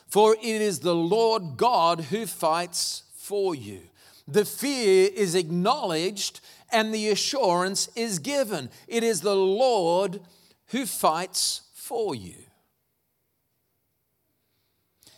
for 0.07 0.33
it 0.33 0.43
is 0.43 0.79
the 0.79 0.95
Lord 0.95 1.57
God 1.57 2.05
who 2.05 2.25
fights 2.25 3.03
for 3.13 3.53
you. 3.53 3.81
The 4.27 4.45
fear 4.45 5.11
is 5.13 5.35
acknowledged 5.35 6.41
and 6.71 6.91
the 6.91 7.09
assurance 7.09 7.87
is 7.95 8.17
given. 8.17 8.71
It 8.87 9.03
is 9.03 9.21
the 9.21 9.35
Lord 9.35 10.21
who 10.69 10.87
fights 10.87 11.61
for 11.75 12.15
you. 12.15 12.45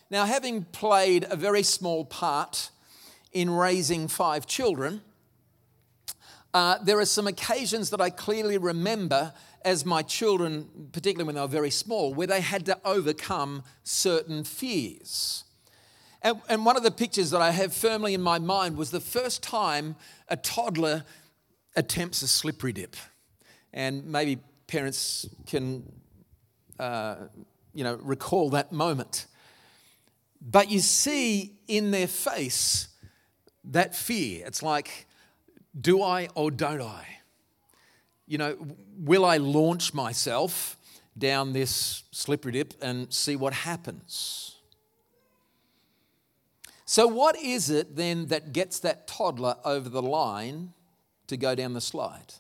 Now, 0.10 0.26
having 0.26 0.66
played 0.66 1.26
a 1.30 1.38
very 1.38 1.64
small 1.64 2.04
part 2.04 2.72
in 3.38 3.52
raising 3.52 4.08
five 4.08 4.48
children, 4.48 5.00
uh, 6.56 6.80
there 6.84 6.98
are 6.98 7.06
some 7.06 7.28
occasions 7.28 7.92
that 7.92 8.02
I 8.02 8.10
clearly 8.10 8.58
remember 8.58 9.32
as 9.64 9.86
my 9.86 10.02
children, 10.02 10.90
particularly 10.92 11.28
when 11.28 11.36
they 11.36 11.42
were 11.42 11.48
very 11.48 11.70
small, 11.70 12.16
where 12.16 12.26
they 12.26 12.42
had 12.42 12.66
to 12.66 12.80
overcome 12.84 13.62
certain 13.84 14.44
fears. 14.44 15.44
And, 16.24 16.42
and 16.50 16.66
one 16.66 16.76
of 16.76 16.82
the 16.82 16.90
pictures 16.90 17.30
that 17.30 17.42
I 17.42 17.52
have 17.52 17.76
firmly 17.76 18.16
in 18.16 18.22
my 18.24 18.40
mind 18.40 18.76
was 18.76 18.90
the 18.90 19.00
first 19.00 19.44
time 19.44 19.96
a 20.30 20.36
toddler 20.36 21.04
attempts 21.76 22.24
a 22.24 22.28
slippery 22.28 22.74
dip. 22.74 22.96
And 23.72 24.04
maybe 24.08 24.40
parents 24.66 25.30
can, 25.46 25.84
uh, 26.80 27.18
you 27.76 27.84
know, 27.84 28.00
recall 28.02 28.50
that 28.50 28.72
moment. 28.72 29.28
But 30.42 30.72
you 30.72 30.80
see 30.80 31.54
in 31.68 31.92
their 31.92 32.08
face 32.08 32.88
that 33.72 33.96
fear. 33.96 34.46
It's 34.46 34.64
like, 34.64 35.08
do 35.80 36.02
I 36.02 36.30
or 36.36 36.52
don't 36.52 36.82
I? 36.82 37.06
You 38.28 38.38
know, 38.38 38.58
will 38.98 39.26
I 39.26 39.38
launch 39.38 39.94
myself 39.94 40.78
down 41.18 41.54
this 41.54 42.04
slippery 42.12 42.52
dip 42.54 42.74
and 42.82 43.12
see 43.14 43.36
what 43.36 43.54
happens? 43.54 44.56
So, 46.86 47.08
what 47.08 47.38
is 47.38 47.70
it 47.70 47.96
then 47.96 48.28
that 48.28 48.54
gets 48.54 48.80
that 48.80 49.08
toddler 49.08 49.56
over 49.66 49.90
the 49.90 50.02
line 50.02 50.74
to 51.28 51.36
go 51.36 51.54
down 51.54 51.74
the 51.74 51.82
slide? 51.82 52.34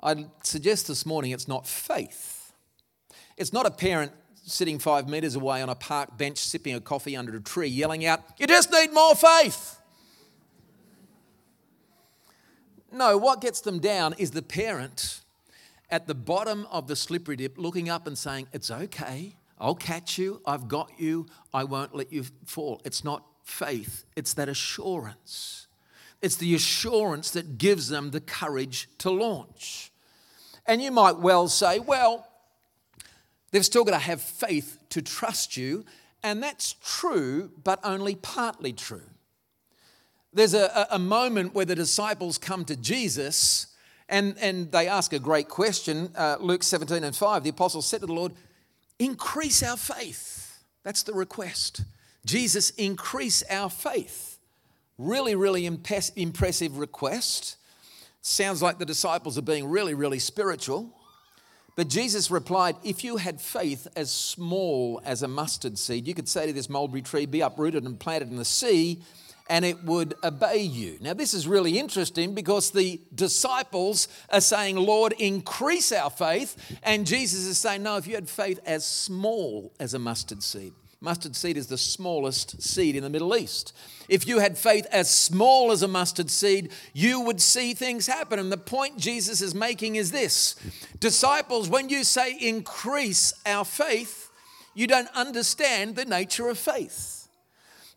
I'd 0.00 0.28
suggest 0.42 0.88
this 0.88 1.06
morning 1.06 1.30
it's 1.30 1.48
not 1.48 1.66
faith. 1.66 2.52
It's 3.36 3.52
not 3.52 3.64
a 3.64 3.70
parent 3.70 4.12
sitting 4.46 4.78
five 4.78 5.08
metres 5.08 5.34
away 5.34 5.62
on 5.62 5.68
a 5.68 5.74
park 5.74 6.16
bench 6.16 6.38
sipping 6.38 6.74
a 6.74 6.80
coffee 6.80 7.16
under 7.16 7.34
a 7.36 7.40
tree 7.40 7.68
yelling 7.68 8.04
out, 8.04 8.20
You 8.38 8.46
just 8.46 8.70
need 8.70 8.92
more 8.92 9.14
faith. 9.14 9.80
No, 12.92 13.18
what 13.18 13.40
gets 13.40 13.60
them 13.60 13.80
down 13.80 14.14
is 14.18 14.30
the 14.30 14.42
parent 14.42 15.22
at 15.90 16.06
the 16.06 16.14
bottom 16.14 16.66
of 16.70 16.86
the 16.86 16.94
slippery 16.94 17.36
dip 17.36 17.58
looking 17.58 17.88
up 17.88 18.06
and 18.06 18.16
saying, 18.16 18.48
It's 18.52 18.70
okay. 18.70 19.36
I'll 19.58 19.74
catch 19.74 20.18
you. 20.18 20.40
I've 20.46 20.68
got 20.68 20.90
you. 20.98 21.26
I 21.52 21.64
won't 21.64 21.94
let 21.94 22.12
you 22.12 22.24
fall. 22.44 22.80
It's 22.84 23.04
not 23.04 23.24
faith, 23.42 24.04
it's 24.16 24.34
that 24.34 24.48
assurance. 24.48 25.66
It's 26.22 26.36
the 26.36 26.54
assurance 26.54 27.30
that 27.32 27.58
gives 27.58 27.88
them 27.88 28.10
the 28.10 28.20
courage 28.20 28.88
to 28.98 29.10
launch. 29.10 29.92
And 30.66 30.80
you 30.80 30.90
might 30.90 31.18
well 31.18 31.48
say, 31.48 31.78
well, 31.78 32.26
they've 33.54 33.64
still 33.64 33.84
got 33.84 33.92
to 33.92 33.98
have 33.98 34.20
faith 34.20 34.80
to 34.88 35.00
trust 35.00 35.56
you. 35.56 35.84
And 36.24 36.42
that's 36.42 36.74
true, 36.84 37.52
but 37.62 37.78
only 37.84 38.16
partly 38.16 38.72
true. 38.72 39.08
There's 40.32 40.54
a, 40.54 40.88
a 40.90 40.98
moment 40.98 41.54
where 41.54 41.64
the 41.64 41.76
disciples 41.76 42.36
come 42.36 42.64
to 42.64 42.74
Jesus 42.74 43.68
and, 44.08 44.36
and 44.40 44.72
they 44.72 44.88
ask 44.88 45.12
a 45.12 45.20
great 45.20 45.48
question. 45.48 46.10
Uh, 46.16 46.36
Luke 46.40 46.64
17 46.64 47.04
and 47.04 47.14
5, 47.14 47.44
the 47.44 47.50
apostles 47.50 47.86
said 47.86 48.00
to 48.00 48.06
the 48.06 48.12
Lord, 48.12 48.32
Increase 48.98 49.62
our 49.62 49.76
faith. 49.76 50.64
That's 50.82 51.04
the 51.04 51.14
request. 51.14 51.82
Jesus, 52.26 52.70
increase 52.70 53.44
our 53.48 53.70
faith. 53.70 54.40
Really, 54.98 55.36
really 55.36 55.64
impressive 55.64 56.76
request. 56.76 57.56
Sounds 58.20 58.62
like 58.62 58.78
the 58.78 58.84
disciples 58.84 59.38
are 59.38 59.42
being 59.42 59.68
really, 59.68 59.94
really 59.94 60.18
spiritual. 60.18 60.92
But 61.76 61.88
Jesus 61.88 62.30
replied, 62.30 62.76
If 62.84 63.02
you 63.02 63.16
had 63.16 63.40
faith 63.40 63.88
as 63.96 64.10
small 64.10 65.00
as 65.04 65.22
a 65.22 65.28
mustard 65.28 65.78
seed, 65.78 66.06
you 66.06 66.14
could 66.14 66.28
say 66.28 66.46
to 66.46 66.52
this 66.52 66.68
mulberry 66.68 67.02
tree, 67.02 67.26
Be 67.26 67.40
uprooted 67.40 67.84
and 67.84 67.98
planted 67.98 68.30
in 68.30 68.36
the 68.36 68.44
sea, 68.44 69.02
and 69.48 69.64
it 69.64 69.84
would 69.84 70.14
obey 70.22 70.60
you. 70.60 70.96
Now, 71.00 71.14
this 71.14 71.34
is 71.34 71.46
really 71.46 71.78
interesting 71.78 72.34
because 72.34 72.70
the 72.70 73.00
disciples 73.14 74.08
are 74.30 74.40
saying, 74.40 74.76
Lord, 74.76 75.12
increase 75.18 75.92
our 75.92 76.10
faith. 76.10 76.78
And 76.82 77.06
Jesus 77.06 77.44
is 77.44 77.58
saying, 77.58 77.82
No, 77.82 77.96
if 77.96 78.06
you 78.06 78.14
had 78.14 78.28
faith 78.28 78.60
as 78.64 78.86
small 78.86 79.72
as 79.80 79.94
a 79.94 79.98
mustard 79.98 80.42
seed. 80.42 80.72
Mustard 81.04 81.36
seed 81.36 81.58
is 81.58 81.66
the 81.66 81.76
smallest 81.76 82.62
seed 82.62 82.96
in 82.96 83.02
the 83.02 83.10
Middle 83.10 83.36
East. 83.36 83.74
If 84.08 84.26
you 84.26 84.38
had 84.38 84.56
faith 84.56 84.86
as 84.90 85.10
small 85.10 85.70
as 85.70 85.82
a 85.82 85.88
mustard 85.88 86.30
seed, 86.30 86.72
you 86.94 87.20
would 87.20 87.42
see 87.42 87.74
things 87.74 88.06
happen. 88.06 88.38
And 88.38 88.50
the 88.50 88.56
point 88.56 88.96
Jesus 88.96 89.42
is 89.42 89.54
making 89.54 89.96
is 89.96 90.10
this 90.12 90.56
Disciples, 91.00 91.68
when 91.68 91.90
you 91.90 92.04
say 92.04 92.34
increase 92.40 93.34
our 93.44 93.66
faith, 93.66 94.30
you 94.72 94.86
don't 94.86 95.08
understand 95.14 95.94
the 95.94 96.06
nature 96.06 96.48
of 96.48 96.58
faith. 96.58 97.28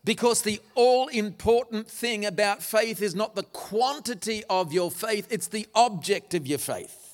Because 0.04 0.42
the 0.42 0.60
all 0.74 1.08
important 1.08 1.88
thing 1.88 2.26
about 2.26 2.62
faith 2.62 3.00
is 3.00 3.14
not 3.14 3.34
the 3.34 3.42
quantity 3.42 4.44
of 4.50 4.70
your 4.70 4.90
faith, 4.90 5.26
it's 5.30 5.48
the 5.48 5.66
object 5.74 6.34
of 6.34 6.46
your 6.46 6.58
faith. 6.58 7.07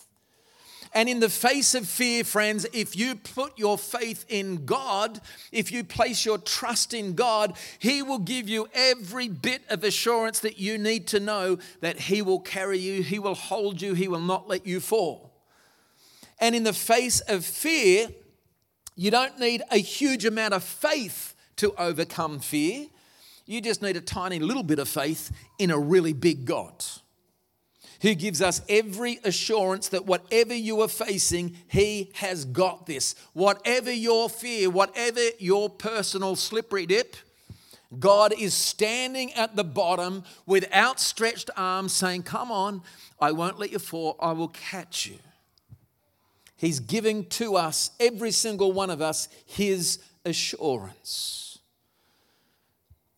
And 0.95 1.09
in 1.09 1.19
the 1.19 1.29
face 1.29 1.75
of 1.75 1.89
fear, 1.89 2.23
friends, 2.23 2.67
if 2.73 2.97
you 2.97 3.17
put 3.17 3.59
your 3.59 3.77
faith 3.77 4.25
in 4.29 4.65
God, 4.65 5.21
if 5.51 5.73
you 5.73 5.83
place 5.83 6.25
your 6.25 6.39
trust 6.39 6.95
in 6.95 7.15
God, 7.15 7.57
He 7.81 8.01
will 8.01 8.21
give 8.21 8.49
you 8.49 8.69
every 8.73 9.29
bit 9.29 9.63
of 9.69 9.83
assurance 9.83 10.39
that 10.41 10.61
you 10.61 10.79
need 10.79 11.09
to 11.09 11.19
know 11.19 11.59
that 11.81 11.99
He 11.99 12.23
will 12.23 12.39
carry 12.39 12.79
you, 12.79 13.03
He 13.03 13.19
will 13.19 13.35
hold 13.35 13.83
you, 13.83 13.95
He 13.95 14.07
will 14.07 14.21
not 14.21 14.49
let 14.49 14.67
you 14.67 14.79
fall. 14.79 15.33
And 16.39 16.55
in 16.55 16.63
the 16.63 16.73
face 16.73 17.19
of 17.21 17.45
fear, 17.45 18.09
you 18.95 19.11
don't 19.11 19.41
need 19.41 19.63
a 19.73 19.79
huge 19.79 20.25
amount 20.25 20.55
of 20.55 20.63
faith 20.63 21.35
to 21.57 21.75
overcome 21.77 22.39
fear. 22.39 22.87
You 23.47 23.61
just 23.61 23.83
need 23.83 23.97
a 23.97 24.01
tiny 24.01 24.39
little 24.39 24.63
bit 24.63 24.79
of 24.79 24.89
faith 24.89 25.33
in 25.59 25.73
a 25.73 25.79
really 25.79 26.13
big 26.13 26.45
God 26.45 26.85
who 28.05 28.15
gives 28.15 28.43
us 28.43 28.61
every 28.69 29.19
assurance 29.25 29.89
that 29.89 30.05
whatever 30.05 30.55
you 30.55 30.83
are 30.83 30.89
facing, 30.89 31.57
He 31.69 32.13
has 32.17 32.45
got 32.45 32.85
this. 32.85 33.15
Whatever 33.33 33.91
your 33.91 34.29
fear, 34.29 34.69
whatever 34.69 35.21
your 35.39 35.71
personal 35.71 36.37
slippery 36.37 36.85
dip, 36.85 37.17
God 37.99 38.35
is 38.39 38.53
standing 38.53 39.33
at 39.33 39.57
the 39.57 39.65
bottom 39.65 40.23
with 40.45 40.71
outstretched 40.75 41.49
arms 41.57 41.95
saying, 41.95 42.25
Come 42.25 42.53
on, 42.53 42.83
I 43.19 43.33
won't 43.33 43.59
let 43.59 43.73
you 43.73 43.79
fall, 43.79 44.17
I 44.21 44.33
will 44.33 44.49
catch 44.49 45.07
you. 45.07 45.17
He's 46.59 46.81
giving 46.81 47.25
to 47.31 47.57
us, 47.57 47.91
every 47.99 48.33
single 48.33 48.73
one 48.73 48.91
of 48.91 49.01
us, 49.01 49.29
His 49.47 49.99
assurance. 50.27 51.59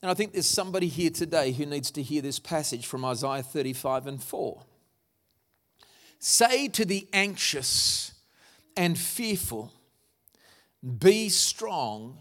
And 0.01 0.13
I 0.13 0.15
think 0.15 0.33
there's 0.33 0.47
somebody 0.47 0.87
here 0.87 1.11
today 1.11 1.51
who 1.51 1.67
needs 1.67 1.91
to 1.91 2.03
hear 2.05 2.23
this 2.23 2.39
passage 2.39 2.87
from 2.87 3.05
Isaiah 3.05 3.43
35 3.43 4.07
and 4.07 4.23
4. 4.23 4.63
Say 6.29 6.67
to 6.67 6.85
the 6.85 7.07
anxious 7.13 8.11
and 8.77 8.99
fearful, 8.99 9.73
Be 10.99 11.29
strong 11.29 12.19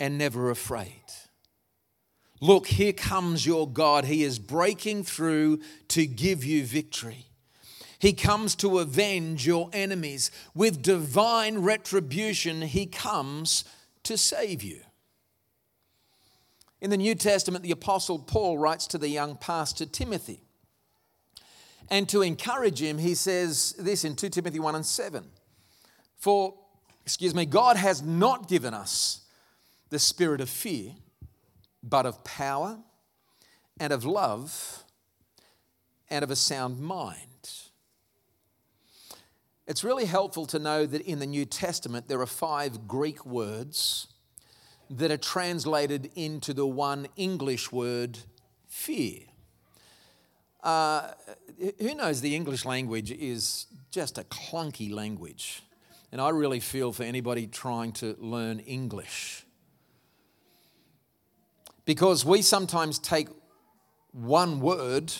and 0.00 0.16
never 0.16 0.48
afraid. 0.48 1.02
Look, 2.40 2.66
here 2.66 2.94
comes 2.94 3.44
your 3.44 3.68
God. 3.68 4.06
He 4.06 4.24
is 4.24 4.38
breaking 4.38 5.04
through 5.04 5.60
to 5.88 6.06
give 6.06 6.46
you 6.46 6.64
victory. 6.64 7.26
He 7.98 8.14
comes 8.14 8.54
to 8.54 8.78
avenge 8.78 9.46
your 9.46 9.68
enemies. 9.74 10.30
With 10.54 10.80
divine 10.80 11.58
retribution, 11.58 12.62
He 12.62 12.86
comes 12.86 13.64
to 14.04 14.16
save 14.16 14.62
you. 14.62 14.80
In 16.80 16.88
the 16.88 16.96
New 16.96 17.14
Testament, 17.14 17.64
the 17.64 17.70
Apostle 17.70 18.18
Paul 18.18 18.56
writes 18.56 18.86
to 18.86 18.96
the 18.96 19.10
young 19.10 19.36
pastor 19.36 19.84
Timothy. 19.84 20.45
And 21.90 22.08
to 22.08 22.22
encourage 22.22 22.82
him, 22.82 22.98
he 22.98 23.14
says 23.14 23.74
this 23.78 24.04
in 24.04 24.16
2 24.16 24.28
Timothy 24.28 24.58
1 24.58 24.74
and 24.74 24.86
7. 24.86 25.24
For, 26.16 26.54
excuse 27.04 27.34
me, 27.34 27.46
God 27.46 27.76
has 27.76 28.02
not 28.02 28.48
given 28.48 28.74
us 28.74 29.22
the 29.90 29.98
spirit 29.98 30.40
of 30.40 30.48
fear, 30.48 30.92
but 31.82 32.06
of 32.06 32.24
power 32.24 32.78
and 33.78 33.92
of 33.92 34.04
love 34.04 34.84
and 36.10 36.24
of 36.24 36.30
a 36.30 36.36
sound 36.36 36.80
mind. 36.80 37.26
It's 39.66 39.82
really 39.82 40.04
helpful 40.04 40.46
to 40.46 40.58
know 40.58 40.86
that 40.86 41.02
in 41.02 41.18
the 41.18 41.26
New 41.26 41.44
Testament 41.44 42.06
there 42.08 42.20
are 42.20 42.26
five 42.26 42.86
Greek 42.86 43.26
words 43.26 44.08
that 44.88 45.10
are 45.10 45.16
translated 45.16 46.10
into 46.14 46.54
the 46.54 46.66
one 46.66 47.08
English 47.16 47.72
word 47.72 48.18
fear. 48.68 49.25
Uh, 50.66 51.12
who 51.78 51.94
knows 51.94 52.20
the 52.20 52.34
English 52.34 52.64
language 52.64 53.12
is 53.12 53.66
just 53.92 54.18
a 54.18 54.24
clunky 54.24 54.92
language. 54.92 55.62
And 56.10 56.20
I 56.20 56.30
really 56.30 56.58
feel 56.58 56.92
for 56.92 57.04
anybody 57.04 57.46
trying 57.46 57.92
to 57.92 58.16
learn 58.18 58.58
English. 58.58 59.44
Because 61.84 62.24
we 62.24 62.42
sometimes 62.42 62.98
take 62.98 63.28
one 64.10 64.58
word 64.58 65.12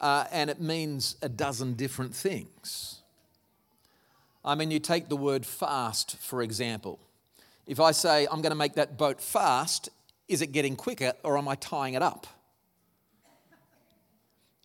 uh, 0.00 0.24
and 0.32 0.48
it 0.48 0.58
means 0.58 1.16
a 1.20 1.28
dozen 1.28 1.74
different 1.74 2.14
things. 2.14 3.02
I 4.42 4.54
mean, 4.54 4.70
you 4.70 4.78
take 4.78 5.10
the 5.10 5.16
word 5.16 5.44
fast, 5.44 6.16
for 6.22 6.40
example. 6.40 6.98
If 7.66 7.78
I 7.78 7.90
say, 7.90 8.26
I'm 8.32 8.40
going 8.40 8.52
to 8.52 8.56
make 8.56 8.72
that 8.76 8.96
boat 8.96 9.20
fast, 9.20 9.90
is 10.28 10.40
it 10.40 10.52
getting 10.52 10.76
quicker 10.76 11.12
or 11.22 11.36
am 11.36 11.46
I 11.46 11.56
tying 11.56 11.92
it 11.92 12.00
up? 12.00 12.26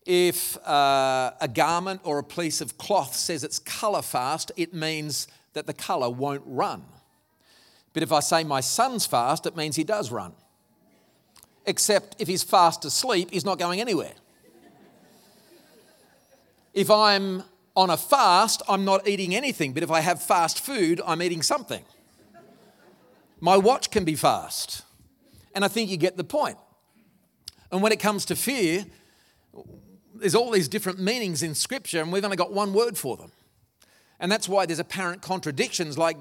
If 0.05 0.57
uh, 0.67 1.31
a 1.39 1.47
garment 1.47 2.01
or 2.03 2.19
a 2.19 2.23
piece 2.23 2.59
of 2.59 2.77
cloth 2.77 3.15
says 3.15 3.43
it's 3.43 3.59
colour 3.59 4.01
fast, 4.01 4.51
it 4.57 4.73
means 4.73 5.27
that 5.53 5.65
the 5.65 5.73
colour 5.73 6.09
won't 6.09 6.43
run. 6.45 6.83
But 7.93 8.03
if 8.03 8.11
I 8.11 8.19
say 8.19 8.43
my 8.43 8.59
son's 8.59 9.05
fast, 9.05 9.45
it 9.45 9.55
means 9.55 9.75
he 9.75 9.83
does 9.83 10.11
run. 10.11 10.33
Except 11.65 12.15
if 12.19 12.27
he's 12.27 12.43
fast 12.43 12.83
asleep, 12.83 13.29
he's 13.31 13.45
not 13.45 13.59
going 13.59 13.79
anywhere. 13.79 14.13
If 16.73 16.89
I'm 16.89 17.43
on 17.75 17.89
a 17.89 17.97
fast, 17.97 18.61
I'm 18.67 18.83
not 18.83 19.07
eating 19.07 19.35
anything. 19.35 19.73
But 19.73 19.83
if 19.83 19.91
I 19.91 20.01
have 20.01 20.21
fast 20.21 20.59
food, 20.59 21.01
I'm 21.05 21.21
eating 21.21 21.41
something. 21.41 21.83
My 23.39 23.57
watch 23.57 23.91
can 23.91 24.03
be 24.03 24.15
fast. 24.15 24.83
And 25.55 25.63
I 25.63 25.67
think 25.67 25.89
you 25.89 25.97
get 25.97 26.17
the 26.17 26.23
point. 26.23 26.57
And 27.71 27.81
when 27.81 27.91
it 27.91 27.99
comes 27.99 28.25
to 28.25 28.35
fear, 28.35 28.85
there's 30.23 30.35
all 30.35 30.51
these 30.51 30.69
different 30.69 30.99
meanings 30.99 31.43
in 31.43 31.53
Scripture, 31.53 31.99
and 32.01 32.09
we've 32.09 32.23
only 32.23 32.37
got 32.37 32.53
one 32.53 32.73
word 32.73 32.97
for 32.97 33.17
them. 33.17 33.33
And 34.21 34.31
that's 34.31 34.47
why 34.47 34.65
there's 34.65 34.79
apparent 34.79 35.21
contradictions, 35.21 35.97
like, 35.97 36.15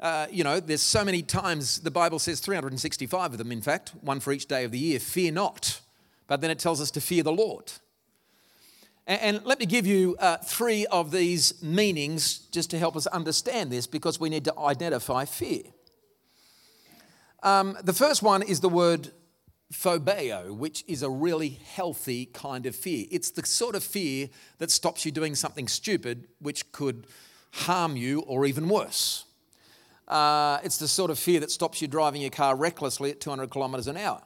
uh, 0.00 0.26
you 0.30 0.44
know, 0.44 0.60
there's 0.60 0.82
so 0.82 1.02
many 1.02 1.22
times 1.22 1.78
the 1.78 1.90
Bible 1.90 2.18
says 2.18 2.40
365 2.40 3.32
of 3.32 3.38
them, 3.38 3.50
in 3.50 3.62
fact, 3.62 3.94
one 4.02 4.20
for 4.20 4.34
each 4.34 4.48
day 4.48 4.64
of 4.64 4.70
the 4.70 4.78
year, 4.78 5.00
fear 5.00 5.32
not. 5.32 5.80
But 6.26 6.42
then 6.42 6.50
it 6.50 6.58
tells 6.58 6.78
us 6.78 6.90
to 6.90 7.00
fear 7.00 7.22
the 7.22 7.32
Lord. 7.32 7.72
And, 9.06 9.42
let 9.46 9.58
me 9.58 9.64
give 9.64 9.86
you 9.86 10.14
uh, 10.18 10.36
three 10.36 10.84
of 10.86 11.10
these 11.10 11.62
meanings 11.62 12.38
just 12.52 12.68
to 12.70 12.78
help 12.78 12.96
us 12.96 13.06
understand 13.06 13.72
this 13.72 13.86
because 13.86 14.20
we 14.20 14.28
need 14.28 14.44
to 14.44 14.58
identify 14.58 15.24
fear. 15.24 15.62
Um, 17.42 17.78
the 17.82 17.94
first 17.94 18.22
one 18.22 18.42
is 18.42 18.60
the 18.60 18.68
word 18.68 19.10
phobeo, 19.72 20.54
which 20.54 20.84
is 20.86 21.02
a 21.02 21.10
really 21.10 21.48
healthy 21.74 22.26
kind 22.26 22.66
of 22.66 22.76
fear. 22.76 23.06
It's 23.10 23.30
the 23.30 23.44
sort 23.46 23.74
of 23.74 23.82
fear 23.82 24.28
that 24.58 24.70
stops 24.70 25.04
you 25.04 25.12
doing 25.12 25.34
something 25.34 25.66
stupid, 25.66 26.28
which 26.40 26.70
could 26.72 27.06
harm 27.52 27.96
you 27.96 28.20
or 28.20 28.46
even 28.46 28.68
worse. 28.68 29.24
Uh, 30.06 30.58
it's 30.62 30.76
the 30.76 30.88
sort 30.88 31.10
of 31.10 31.18
fear 31.18 31.40
that 31.40 31.50
stops 31.50 31.80
you 31.80 31.88
driving 31.88 32.20
your 32.20 32.30
car 32.30 32.54
recklessly 32.54 33.10
at 33.10 33.20
200 33.20 33.50
kilometres 33.50 33.86
an 33.86 33.96
hour. 33.96 34.22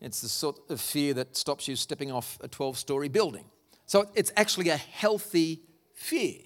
It's 0.00 0.20
the 0.20 0.28
sort 0.28 0.58
of 0.68 0.80
fear 0.80 1.14
that 1.14 1.36
stops 1.36 1.68
you 1.68 1.76
stepping 1.76 2.10
off 2.10 2.38
a 2.42 2.48
12 2.48 2.76
story 2.78 3.08
building. 3.08 3.44
So 3.86 4.08
it's 4.14 4.32
actually 4.36 4.68
a 4.68 4.76
healthy 4.76 5.62
fear. 5.94 6.38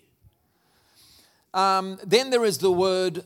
Um, 1.52 1.98
then 2.04 2.30
there 2.30 2.44
is 2.44 2.58
the 2.58 2.72
word 2.72 3.24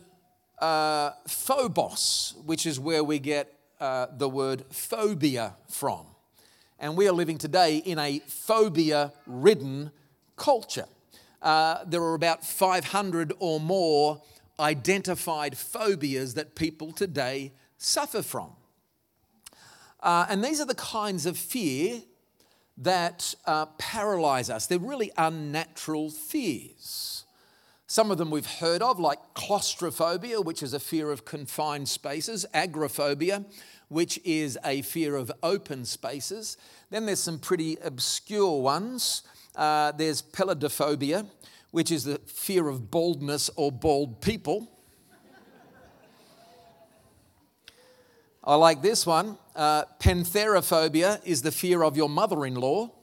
uh, 0.58 1.12
phobos, 1.26 2.34
which 2.44 2.66
is 2.66 2.78
where 2.78 3.02
we 3.02 3.18
get 3.18 3.57
uh, 3.80 4.06
the 4.16 4.28
word 4.28 4.64
phobia 4.70 5.54
from. 5.68 6.06
And 6.78 6.96
we 6.96 7.08
are 7.08 7.12
living 7.12 7.38
today 7.38 7.78
in 7.78 7.98
a 7.98 8.20
phobia 8.26 9.12
ridden 9.26 9.90
culture. 10.36 10.86
Uh, 11.42 11.84
there 11.86 12.02
are 12.02 12.14
about 12.14 12.44
500 12.44 13.32
or 13.38 13.60
more 13.60 14.22
identified 14.60 15.56
phobias 15.56 16.34
that 16.34 16.54
people 16.54 16.92
today 16.92 17.52
suffer 17.76 18.22
from. 18.22 18.50
Uh, 20.00 20.26
and 20.28 20.44
these 20.44 20.60
are 20.60 20.66
the 20.66 20.74
kinds 20.74 21.26
of 21.26 21.36
fear 21.36 22.02
that 22.76 23.34
uh, 23.44 23.66
paralyze 23.78 24.50
us. 24.50 24.66
They're 24.66 24.78
really 24.78 25.10
unnatural 25.16 26.10
fears. 26.10 27.17
Some 27.90 28.10
of 28.10 28.18
them 28.18 28.30
we've 28.30 28.44
heard 28.44 28.82
of, 28.82 29.00
like 29.00 29.18
claustrophobia, 29.32 30.42
which 30.42 30.62
is 30.62 30.74
a 30.74 30.78
fear 30.78 31.10
of 31.10 31.24
confined 31.24 31.88
spaces, 31.88 32.44
agoraphobia, 32.52 33.46
which 33.88 34.20
is 34.26 34.58
a 34.62 34.82
fear 34.82 35.16
of 35.16 35.32
open 35.42 35.86
spaces. 35.86 36.58
Then 36.90 37.06
there's 37.06 37.18
some 37.18 37.38
pretty 37.38 37.78
obscure 37.82 38.60
ones. 38.60 39.22
Uh, 39.56 39.92
there's 39.92 40.20
peladophobia, 40.20 41.24
which 41.70 41.90
is 41.90 42.04
the 42.04 42.18
fear 42.26 42.68
of 42.68 42.90
baldness 42.90 43.48
or 43.56 43.72
bald 43.72 44.20
people. 44.20 44.70
I 48.44 48.54
like 48.56 48.82
this 48.82 49.06
one. 49.06 49.38
Uh, 49.56 49.84
pentheraphobia 49.98 51.22
is 51.24 51.40
the 51.40 51.52
fear 51.52 51.82
of 51.82 51.96
your 51.96 52.10
mother 52.10 52.44
in 52.44 52.54
law. 52.54 52.97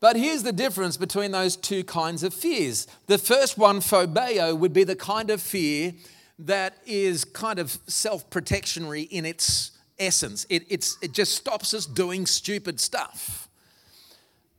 But 0.00 0.16
here's 0.16 0.44
the 0.44 0.52
difference 0.52 0.96
between 0.96 1.32
those 1.32 1.56
two 1.56 1.82
kinds 1.82 2.22
of 2.22 2.32
fears. 2.32 2.86
The 3.06 3.18
first 3.18 3.58
one, 3.58 3.80
phobeo, 3.80 4.56
would 4.56 4.72
be 4.72 4.84
the 4.84 4.94
kind 4.94 5.30
of 5.30 5.42
fear 5.42 5.92
that 6.38 6.78
is 6.86 7.24
kind 7.24 7.58
of 7.58 7.78
self 7.88 8.30
protectionary 8.30 9.02
in 9.02 9.24
its 9.24 9.72
essence. 9.98 10.46
It, 10.48 10.70
it 10.70 11.12
just 11.12 11.34
stops 11.34 11.74
us 11.74 11.84
doing 11.84 12.26
stupid 12.26 12.78
stuff. 12.78 13.48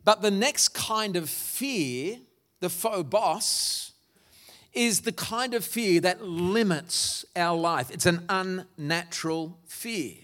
But 0.03 0.21
the 0.21 0.31
next 0.31 0.69
kind 0.69 1.15
of 1.15 1.29
fear, 1.29 2.17
the 2.59 2.69
phobos, 2.69 3.93
is 4.73 5.01
the 5.01 5.11
kind 5.11 5.53
of 5.53 5.63
fear 5.63 6.01
that 6.01 6.21
limits 6.21 7.25
our 7.35 7.57
life. 7.57 7.91
It's 7.91 8.05
an 8.05 8.25
unnatural 8.29 9.57
fear. 9.67 10.15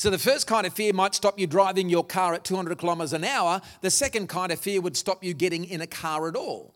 So, 0.00 0.08
the 0.08 0.16
first 0.16 0.46
kind 0.46 0.66
of 0.66 0.72
fear 0.72 0.94
might 0.94 1.14
stop 1.14 1.38
you 1.38 1.46
driving 1.46 1.90
your 1.90 2.02
car 2.06 2.32
at 2.32 2.42
200 2.42 2.78
kilometers 2.78 3.12
an 3.12 3.22
hour. 3.22 3.60
The 3.82 3.90
second 3.90 4.30
kind 4.30 4.50
of 4.50 4.58
fear 4.58 4.80
would 4.80 4.96
stop 4.96 5.22
you 5.22 5.34
getting 5.34 5.66
in 5.66 5.82
a 5.82 5.86
car 5.86 6.26
at 6.26 6.36
all. 6.36 6.74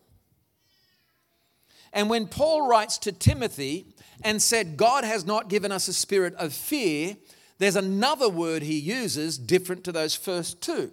And 1.94 2.10
when 2.10 2.26
Paul 2.26 2.68
writes 2.68 2.98
to 2.98 3.12
Timothy 3.12 3.86
and 4.22 4.42
said, 4.42 4.76
God 4.76 5.04
has 5.04 5.24
not 5.24 5.48
given 5.48 5.72
us 5.72 5.88
a 5.88 5.94
spirit 5.94 6.34
of 6.34 6.52
fear, 6.52 7.16
there's 7.56 7.76
another 7.76 8.28
word 8.28 8.62
he 8.62 8.78
uses 8.78 9.38
different 9.38 9.84
to 9.84 9.92
those 9.92 10.14
first 10.14 10.60
two. 10.60 10.92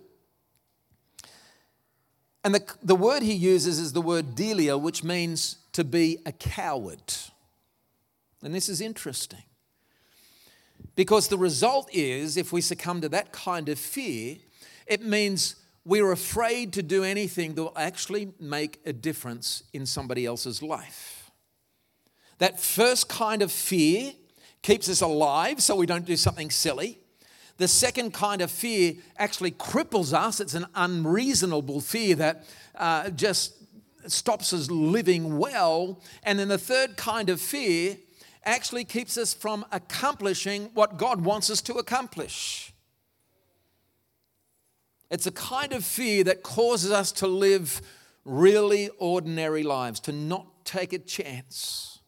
And 2.46 2.56
the, 2.56 2.64
the 2.82 2.96
word 2.96 3.24
he 3.24 3.34
uses 3.34 3.78
is 3.78 3.92
the 3.92 4.02
word 4.02 4.36
deilia, 4.36 4.80
which 4.80 5.04
means 5.04 5.58
to 5.74 5.84
be 5.84 6.20
a 6.26 6.32
coward. 6.32 7.14
And 8.42 8.56
this 8.56 8.70
is 8.70 8.80
interesting. 8.80 9.44
Because 10.96 11.28
the 11.28 11.38
result 11.38 11.90
is, 11.94 12.38
if 12.38 12.52
we 12.52 12.62
succumb 12.62 13.02
to 13.02 13.10
that 13.10 13.32
kind 13.32 13.70
of 13.70 13.80
fear, 13.80 14.38
it 14.88 15.04
means 15.04 15.56
we're 15.86 16.12
afraid 16.12 16.74
to 16.74 16.84
do 16.84 17.04
anything 17.04 17.56
that 17.56 17.64
will 17.64 17.78
actually 17.78 18.34
make 18.40 18.80
a 18.86 18.94
difference 18.94 19.64
in 19.74 19.86
somebody 19.86 20.26
else's 20.26 20.62
life. 20.62 21.32
That 22.38 22.60
first 22.60 23.08
kind 23.08 23.42
of 23.42 23.52
fear 23.52 24.14
keeps 24.62 24.90
us 24.90 25.02
alive 25.02 25.62
so 25.62 25.76
we 25.76 25.86
don't 25.86 26.06
do 26.06 26.18
something 26.18 26.50
silly. 26.50 27.00
The 27.58 27.68
second 27.68 28.14
kind 28.14 28.42
of 28.42 28.52
fear 28.52 28.94
actually 29.18 29.52
cripples 29.52 30.14
us. 30.14 30.40
It's 30.40 30.56
an 30.56 30.66
unreasonable 30.76 31.82
fear 31.82 32.16
that 32.16 32.46
uh, 32.76 33.10
just 33.12 33.54
stops 34.08 34.54
us 34.54 34.70
living 34.70 35.38
well. 35.38 36.02
And 36.24 36.40
then 36.40 36.48
the 36.48 36.58
third 36.58 36.98
kind 36.98 37.30
of 37.30 37.40
fear 37.40 37.98
actually 38.44 38.86
keeps 38.86 39.18
us 39.18 39.34
from 39.34 39.66
accomplishing 39.72 40.70
what 40.74 40.98
God 40.98 41.22
wants 41.22 41.50
us 41.50 41.62
to 41.62 41.76
accomplish. 41.76 42.74
It's 45.10 45.28
a 45.28 45.32
kind 45.32 45.74
of 45.74 45.84
fear 45.84 46.24
that 46.24 46.42
causes 46.42 46.92
us 46.92 47.12
to 47.14 47.28
live 47.28 47.82
really 48.24 48.90
ordinary 48.98 49.64
lives, 49.64 50.00
to 50.02 50.12
not 50.12 50.66
take 50.66 50.94
a 50.94 51.00
chance. 51.00 52.00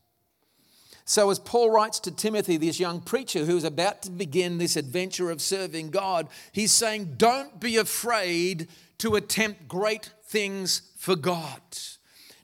So, 1.06 1.30
as 1.30 1.38
Paul 1.38 1.70
writes 1.70 2.00
to 2.02 2.12
Timothy, 2.12 2.56
this 2.56 2.80
young 2.80 3.02
preacher 3.02 3.44
who's 3.44 3.66
about 3.66 4.04
to 4.04 4.12
begin 4.12 4.58
this 4.58 4.78
adventure 4.78 5.32
of 5.32 5.42
serving 5.42 5.90
God, 5.90 6.30
he's 6.54 6.72
saying, 6.72 7.16
Don't 7.18 7.60
be 7.60 7.76
afraid 7.76 8.70
to 9.00 9.16
attempt 9.16 9.68
great 9.68 10.12
things 10.24 10.94
for 10.98 11.18
God. 11.18 11.62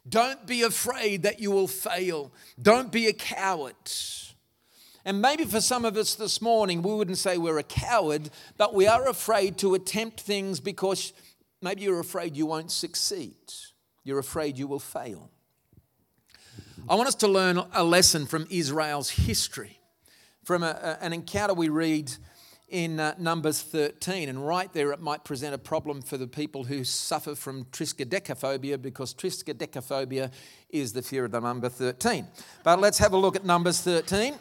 Don't 0.07 0.45
be 0.47 0.63
afraid 0.63 1.23
that 1.23 1.39
you 1.39 1.51
will 1.51 1.67
fail. 1.67 2.31
Don't 2.61 2.91
be 2.91 3.07
a 3.07 3.13
coward. 3.13 3.75
And 5.05 5.21
maybe 5.21 5.45
for 5.45 5.61
some 5.61 5.85
of 5.85 5.97
us 5.97 6.15
this 6.15 6.41
morning, 6.41 6.81
we 6.81 6.93
wouldn't 6.93 7.17
say 7.17 7.37
we're 7.37 7.57
a 7.57 7.63
coward, 7.63 8.29
but 8.57 8.73
we 8.73 8.87
are 8.87 9.07
afraid 9.07 9.57
to 9.59 9.73
attempt 9.73 10.21
things 10.21 10.59
because 10.59 11.13
maybe 11.61 11.83
you're 11.83 11.99
afraid 11.99 12.35
you 12.35 12.45
won't 12.45 12.71
succeed. 12.71 13.35
You're 14.03 14.19
afraid 14.19 14.57
you 14.57 14.67
will 14.67 14.79
fail. 14.79 15.31
I 16.87 16.95
want 16.95 17.07
us 17.07 17.15
to 17.15 17.27
learn 17.27 17.61
a 17.73 17.83
lesson 17.83 18.25
from 18.25 18.47
Israel's 18.49 19.09
history, 19.09 19.79
from 20.43 20.63
a, 20.63 20.97
an 21.01 21.13
encounter 21.13 21.53
we 21.53 21.69
read 21.69 22.11
in 22.69 22.99
uh, 22.99 23.15
Numbers 23.17 23.61
13. 23.61 24.29
And 24.29 24.45
right 24.45 24.71
there, 24.73 24.91
it 24.91 24.99
might 24.99 25.23
present 25.23 25.53
a 25.53 25.57
problem 25.57 26.01
for 26.01 26.17
the 26.17 26.27
people 26.27 26.63
who 26.63 26.83
suffer 26.83 27.35
from 27.35 27.65
triskaidekaphobia 27.65 28.81
because 28.81 29.13
triskaidekaphobia 29.13 30.31
is 30.69 30.93
the 30.93 31.01
fear 31.01 31.25
of 31.25 31.31
the 31.31 31.39
number 31.39 31.69
13. 31.69 32.27
But 32.63 32.79
let's 32.79 32.97
have 32.99 33.13
a 33.13 33.17
look 33.17 33.35
at 33.35 33.45
Numbers 33.45 33.81
13. 33.81 34.35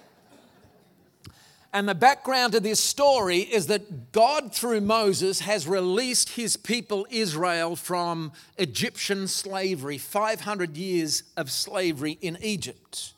And 1.72 1.86
the 1.86 1.94
background 1.94 2.54
to 2.54 2.60
this 2.60 2.80
story 2.80 3.40
is 3.40 3.66
that 3.66 4.12
God, 4.12 4.54
through 4.54 4.80
Moses, 4.80 5.40
has 5.40 5.68
released 5.68 6.30
his 6.30 6.56
people 6.56 7.06
Israel 7.10 7.76
from 7.76 8.32
Egyptian 8.56 9.28
slavery, 9.28 9.98
500 9.98 10.78
years 10.78 11.24
of 11.36 11.50
slavery 11.50 12.18
in 12.22 12.38
Egypt. 12.40 13.12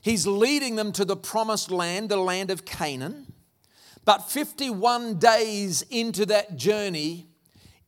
He's 0.00 0.26
leading 0.26 0.74
them 0.76 0.90
to 0.92 1.04
the 1.04 1.16
promised 1.16 1.70
land, 1.70 2.08
the 2.08 2.16
land 2.16 2.50
of 2.50 2.64
Canaan. 2.64 3.32
But 4.06 4.30
51 4.30 5.18
days 5.18 5.82
into 5.90 6.26
that 6.26 6.56
journey, 6.56 7.26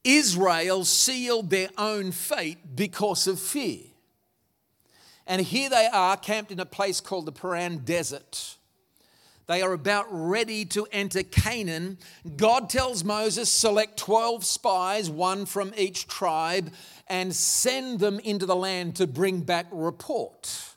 Israel 0.03 0.85
sealed 0.85 1.49
their 1.49 1.69
own 1.79 2.11
fate 2.11 2.75
because 2.75 3.29
of 3.29 3.39
fear. 3.39 3.85
And 5.29 5.41
here 5.41 5.71
they 5.71 5.87
are 5.87 6.17
camped 6.17 6.51
in 6.51 6.59
a 6.59 6.67
place 6.67 7.01
called 7.01 7.27
the 7.27 7.33
Paran 7.33 7.79
Desert. 7.79 8.57
They 9.47 9.63
are 9.63 9.73
about 9.73 10.07
ready 10.11 10.65
to 10.67 10.89
enter 10.91 11.23
Canaan. 11.23 11.99
God 12.37 12.69
tells 12.69 13.05
Moses, 13.05 13.51
select 13.51 13.97
12 13.97 14.45
spies, 14.45 15.09
one 15.09 15.47
from 15.47 15.73
each 15.77 16.09
tribe, 16.09 16.73
and 17.07 17.35
send 17.35 18.01
them 18.01 18.19
into 18.21 18.45
the 18.45 18.57
land 18.57 18.97
to 18.97 19.07
bring 19.07 19.43
back 19.43 19.67
report. 19.71 20.75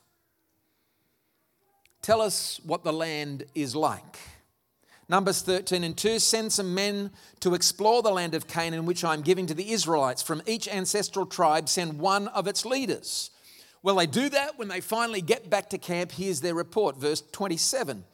Tell 2.03 2.21
us 2.21 2.61
what 2.63 2.83
the 2.83 2.93
land 2.93 3.45
is 3.55 3.75
like. 3.75 4.19
Numbers 5.11 5.41
13 5.41 5.83
and 5.83 5.97
2 5.97 6.19
send 6.19 6.53
some 6.53 6.73
men 6.73 7.11
to 7.41 7.53
explore 7.53 8.01
the 8.01 8.09
land 8.09 8.33
of 8.33 8.47
Canaan, 8.47 8.85
which 8.85 9.03
I'm 9.03 9.21
giving 9.21 9.45
to 9.47 9.53
the 9.53 9.73
Israelites. 9.73 10.21
From 10.21 10.41
each 10.45 10.69
ancestral 10.69 11.25
tribe, 11.25 11.67
send 11.67 11.99
one 11.99 12.29
of 12.29 12.47
its 12.47 12.65
leaders. 12.65 13.29
Well, 13.83 13.97
they 13.97 14.05
do 14.05 14.29
that 14.29 14.57
when 14.57 14.69
they 14.69 14.79
finally 14.79 15.19
get 15.19 15.49
back 15.49 15.69
to 15.71 15.77
camp. 15.77 16.13
Here's 16.13 16.39
their 16.39 16.55
report, 16.55 16.95
verse 16.95 17.21
27. 17.33 18.05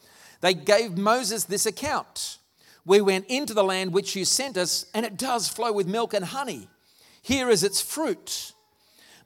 They 0.42 0.56
gave 0.56 0.98
Moses 0.98 1.44
this 1.44 1.68
account 1.68 2.40
We 2.84 3.00
went 3.02 3.28
into 3.28 3.54
the 3.54 3.64
land 3.64 3.94
which 3.94 4.16
you 4.16 4.26
sent 4.26 4.58
us, 4.58 4.88
and 4.96 5.06
it 5.06 5.18
does 5.18 5.48
flow 5.48 5.72
with 5.72 5.86
milk 5.86 6.16
and 6.16 6.26
honey. 6.26 6.68
Here 7.22 7.52
is 7.52 7.64
its 7.64 7.80
fruit. 7.80 8.54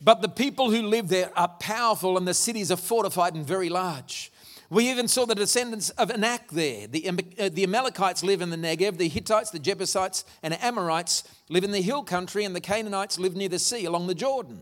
But 0.01 0.21
the 0.21 0.27
people 0.27 0.71
who 0.71 0.81
live 0.81 1.07
there 1.07 1.31
are 1.38 1.47
powerful, 1.47 2.17
and 2.17 2.27
the 2.27 2.34
cities 2.34 2.69
are 2.69 2.75
fortified 2.75 3.34
and 3.34 3.47
very 3.47 3.69
large. 3.69 4.29
We 4.71 4.89
even 4.89 5.10
saw 5.10 5.25
the 5.25 5.36
descendants 5.36 5.89
of 5.91 6.12
Anak 6.12 6.49
there. 6.49 6.88
The, 6.88 7.10
uh, 7.10 7.49
the 7.51 7.63
Amalekites 7.63 8.23
live 8.23 8.41
in 8.41 8.51
the 8.51 8.55
Negev, 8.55 8.97
the 8.97 9.10
Hittites, 9.10 9.51
the 9.51 9.60
Jebusites, 9.60 10.23
and 10.41 10.57
Amorites 10.63 11.25
live 11.49 11.65
in 11.65 11.71
the 11.71 11.81
hill 11.81 12.03
country, 12.03 12.45
and 12.45 12.55
the 12.55 12.62
Canaanites 12.62 13.19
live 13.19 13.36
near 13.36 13.49
the 13.49 13.60
sea 13.60 13.84
along 13.84 14.07
the 14.07 14.15
Jordan. 14.15 14.62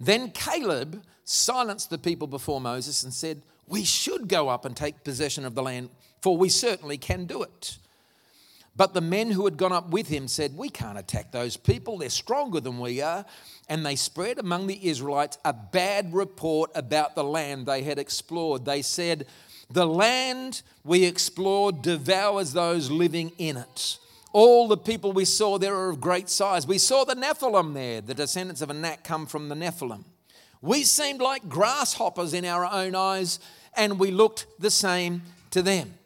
Then 0.00 0.32
Caleb 0.32 1.04
silenced 1.22 1.90
the 1.90 1.98
people 1.98 2.26
before 2.26 2.60
Moses 2.60 3.04
and 3.04 3.14
said, 3.14 3.42
We 3.68 3.84
should 3.84 4.26
go 4.26 4.48
up 4.48 4.64
and 4.64 4.76
take 4.76 5.04
possession 5.04 5.44
of 5.44 5.54
the 5.54 5.62
land, 5.62 5.90
for 6.20 6.36
we 6.36 6.48
certainly 6.48 6.98
can 6.98 7.26
do 7.26 7.44
it. 7.44 7.78
But 8.78 8.94
the 8.94 9.00
men 9.00 9.32
who 9.32 9.44
had 9.44 9.56
gone 9.56 9.72
up 9.72 9.90
with 9.90 10.06
him 10.06 10.28
said, 10.28 10.56
We 10.56 10.68
can't 10.68 10.96
attack 10.96 11.32
those 11.32 11.56
people. 11.56 11.98
They're 11.98 12.08
stronger 12.08 12.60
than 12.60 12.78
we 12.78 13.02
are. 13.02 13.26
And 13.68 13.84
they 13.84 13.96
spread 13.96 14.38
among 14.38 14.68
the 14.68 14.88
Israelites 14.88 15.36
a 15.44 15.52
bad 15.52 16.14
report 16.14 16.70
about 16.76 17.16
the 17.16 17.24
land 17.24 17.66
they 17.66 17.82
had 17.82 17.98
explored. 17.98 18.64
They 18.64 18.82
said, 18.82 19.26
The 19.68 19.84
land 19.84 20.62
we 20.84 21.04
explored 21.04 21.82
devours 21.82 22.52
those 22.52 22.88
living 22.88 23.32
in 23.36 23.56
it. 23.56 23.98
All 24.32 24.68
the 24.68 24.76
people 24.76 25.12
we 25.12 25.24
saw 25.24 25.58
there 25.58 25.74
are 25.74 25.90
of 25.90 26.00
great 26.00 26.28
size. 26.28 26.64
We 26.64 26.78
saw 26.78 27.02
the 27.02 27.16
Nephilim 27.16 27.74
there. 27.74 28.00
The 28.00 28.14
descendants 28.14 28.62
of 28.62 28.70
Anak 28.70 29.02
come 29.02 29.26
from 29.26 29.48
the 29.48 29.56
Nephilim. 29.56 30.04
We 30.62 30.84
seemed 30.84 31.20
like 31.20 31.48
grasshoppers 31.48 32.32
in 32.32 32.44
our 32.44 32.64
own 32.64 32.94
eyes, 32.94 33.40
and 33.76 33.98
we 33.98 34.12
looked 34.12 34.46
the 34.60 34.70
same 34.70 35.22
to 35.50 35.62
them. 35.62 35.97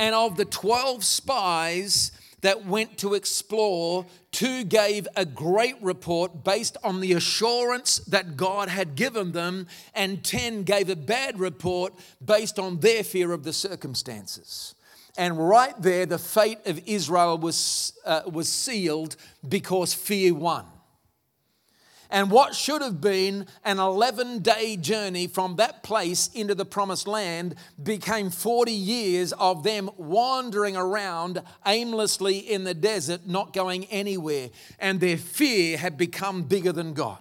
And 0.00 0.14
of 0.14 0.38
the 0.38 0.46
12 0.46 1.04
spies 1.04 2.10
that 2.40 2.64
went 2.64 2.96
to 2.98 3.12
explore, 3.12 4.06
two 4.32 4.64
gave 4.64 5.06
a 5.14 5.26
great 5.26 5.74
report 5.82 6.42
based 6.42 6.78
on 6.82 7.02
the 7.02 7.12
assurance 7.12 7.98
that 8.06 8.34
God 8.34 8.70
had 8.70 8.94
given 8.94 9.32
them, 9.32 9.66
and 9.94 10.24
10 10.24 10.62
gave 10.62 10.88
a 10.88 10.96
bad 10.96 11.38
report 11.38 11.92
based 12.24 12.58
on 12.58 12.80
their 12.80 13.04
fear 13.04 13.30
of 13.32 13.44
the 13.44 13.52
circumstances. 13.52 14.74
And 15.18 15.38
right 15.38 15.74
there, 15.82 16.06
the 16.06 16.18
fate 16.18 16.66
of 16.66 16.80
Israel 16.86 17.36
was, 17.36 17.92
uh, 18.06 18.22
was 18.24 18.48
sealed 18.48 19.16
because 19.46 19.92
fear 19.92 20.32
won. 20.32 20.64
And 22.10 22.30
what 22.30 22.56
should 22.56 22.82
have 22.82 23.00
been 23.00 23.46
an 23.64 23.78
11 23.78 24.40
day 24.40 24.76
journey 24.76 25.28
from 25.28 25.56
that 25.56 25.82
place 25.84 26.28
into 26.34 26.56
the 26.56 26.64
promised 26.64 27.06
land 27.06 27.54
became 27.80 28.30
40 28.30 28.72
years 28.72 29.32
of 29.34 29.62
them 29.62 29.90
wandering 29.96 30.76
around 30.76 31.42
aimlessly 31.64 32.38
in 32.38 32.64
the 32.64 32.74
desert, 32.74 33.26
not 33.26 33.52
going 33.52 33.84
anywhere. 33.86 34.50
And 34.80 34.98
their 34.98 35.16
fear 35.16 35.78
had 35.78 35.96
become 35.96 36.42
bigger 36.42 36.72
than 36.72 36.94
God. 36.94 37.20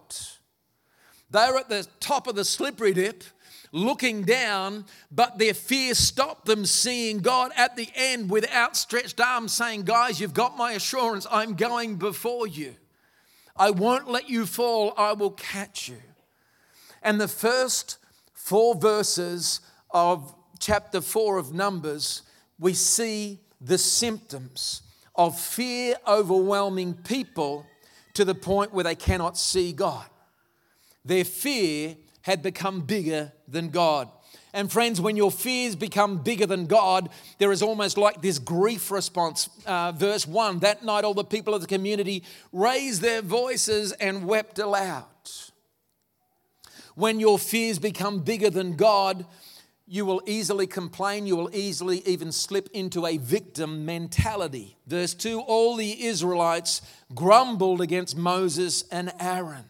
They 1.29 1.47
were 1.51 1.59
at 1.59 1.69
the 1.69 1.87
top 1.99 2.25
of 2.25 2.35
the 2.35 2.43
slippery 2.43 2.93
dip 2.93 3.23
looking 3.71 4.23
down, 4.23 4.85
but 5.11 5.37
their 5.37 5.53
fear 5.53 5.93
stopped 5.93 6.45
them 6.45 6.65
seeing 6.65 7.19
God 7.19 7.51
at 7.55 7.75
the 7.75 7.87
end 7.95 8.29
with 8.31 8.51
outstretched 8.51 9.19
arms, 9.21 9.53
saying, 9.53 9.83
Guys, 9.83 10.19
you've 10.19 10.33
got 10.33 10.57
my 10.57 10.71
assurance. 10.71 11.27
I'm 11.29 11.53
going 11.53 11.97
before 11.97 12.47
you. 12.47 12.75
I 13.59 13.71
won't 13.71 14.07
let 14.07 14.29
you 14.29 14.45
fall, 14.45 14.93
I 14.97 15.11
will 15.13 15.31
catch 15.31 15.89
you. 15.89 15.97
And 17.03 17.19
the 17.19 17.27
first 17.27 17.97
four 18.33 18.73
verses 18.73 19.59
of 19.91 20.33
chapter 20.59 21.01
four 21.01 21.37
of 21.37 21.53
Numbers, 21.53 22.23
we 22.57 22.73
see 22.73 23.39
the 23.59 23.77
symptoms 23.77 24.81
of 25.15 25.37
fear 25.37 25.95
overwhelming 26.07 26.93
people 26.93 27.65
to 28.13 28.23
the 28.23 28.35
point 28.35 28.73
where 28.73 28.85
they 28.85 28.95
cannot 28.95 29.37
see 29.37 29.73
God. 29.73 30.05
Their 31.03 31.25
fear 31.25 31.97
had 32.21 32.41
become 32.41 32.81
bigger 32.81 33.33
than 33.47 33.69
God. 33.69 34.09
And 34.53 34.71
friends, 34.71 34.99
when 34.99 35.15
your 35.15 35.31
fears 35.31 35.75
become 35.75 36.17
bigger 36.17 36.45
than 36.45 36.65
God, 36.65 37.09
there 37.37 37.51
is 37.51 37.61
almost 37.61 37.97
like 37.97 38.21
this 38.21 38.39
grief 38.39 38.89
response. 38.89 39.49
Uh, 39.65 39.91
verse 39.91 40.25
1 40.27 40.59
That 40.59 40.83
night, 40.83 41.03
all 41.03 41.13
the 41.13 41.23
people 41.23 41.53
of 41.53 41.61
the 41.61 41.67
community 41.67 42.23
raised 42.51 43.01
their 43.01 43.21
voices 43.21 43.91
and 43.93 44.25
wept 44.25 44.57
aloud. 44.59 45.05
When 46.95 47.19
your 47.19 47.39
fears 47.39 47.79
become 47.79 48.19
bigger 48.19 48.49
than 48.49 48.75
God, 48.75 49.25
you 49.87 50.05
will 50.05 50.21
easily 50.25 50.67
complain, 50.67 51.25
you 51.25 51.35
will 51.35 51.49
easily 51.53 52.05
even 52.05 52.31
slip 52.31 52.69
into 52.73 53.07
a 53.07 53.17
victim 53.17 53.85
mentality. 53.85 54.77
Verse 54.85 55.13
2 55.13 55.39
All 55.39 55.75
the 55.75 56.05
Israelites 56.05 56.81
grumbled 57.15 57.81
against 57.81 58.17
Moses 58.17 58.83
and 58.91 59.11
Aaron. 59.19 59.65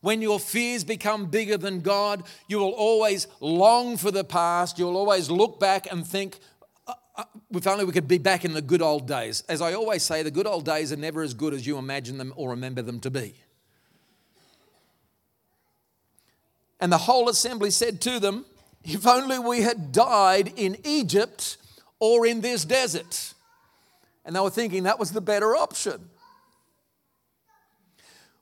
When 0.00 0.22
your 0.22 0.38
fears 0.38 0.84
become 0.84 1.26
bigger 1.26 1.56
than 1.56 1.80
God, 1.80 2.22
you 2.48 2.58
will 2.58 2.72
always 2.72 3.26
long 3.40 3.96
for 3.96 4.10
the 4.10 4.24
past. 4.24 4.78
You'll 4.78 4.96
always 4.96 5.30
look 5.30 5.58
back 5.58 5.90
and 5.90 6.06
think, 6.06 6.38
uh, 6.86 6.94
uh, 7.16 7.24
if 7.50 7.66
only 7.66 7.84
we 7.84 7.92
could 7.92 8.08
be 8.08 8.18
back 8.18 8.44
in 8.44 8.52
the 8.52 8.62
good 8.62 8.82
old 8.82 9.08
days. 9.08 9.42
As 9.48 9.60
I 9.60 9.74
always 9.74 10.02
say, 10.02 10.22
the 10.22 10.30
good 10.30 10.46
old 10.46 10.64
days 10.64 10.92
are 10.92 10.96
never 10.96 11.22
as 11.22 11.34
good 11.34 11.52
as 11.52 11.66
you 11.66 11.78
imagine 11.78 12.18
them 12.18 12.32
or 12.36 12.50
remember 12.50 12.82
them 12.82 13.00
to 13.00 13.10
be. 13.10 13.34
And 16.80 16.92
the 16.92 16.98
whole 16.98 17.28
assembly 17.28 17.70
said 17.70 18.00
to 18.02 18.20
them, 18.20 18.44
If 18.84 19.06
only 19.06 19.38
we 19.38 19.62
had 19.62 19.90
died 19.90 20.52
in 20.56 20.76
Egypt 20.84 21.56
or 21.98 22.24
in 22.26 22.40
this 22.40 22.64
desert. 22.64 23.34
And 24.24 24.36
they 24.36 24.40
were 24.40 24.50
thinking 24.50 24.84
that 24.84 24.98
was 24.98 25.10
the 25.10 25.20
better 25.20 25.56
option. 25.56 26.10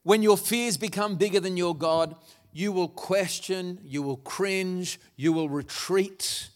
When 0.07 0.23
your 0.23 0.37
fears 0.37 0.77
become 0.77 1.17
bigger 1.17 1.41
than 1.41 1.57
your 1.57 1.75
God, 1.75 2.15
you 2.53 2.71
will 2.71 2.87
question, 2.87 3.81
you 3.83 4.03
will 4.03 4.19
cringe, 4.19 5.01
you 5.17 5.33
will 5.33 5.49
retreat. 5.49 6.49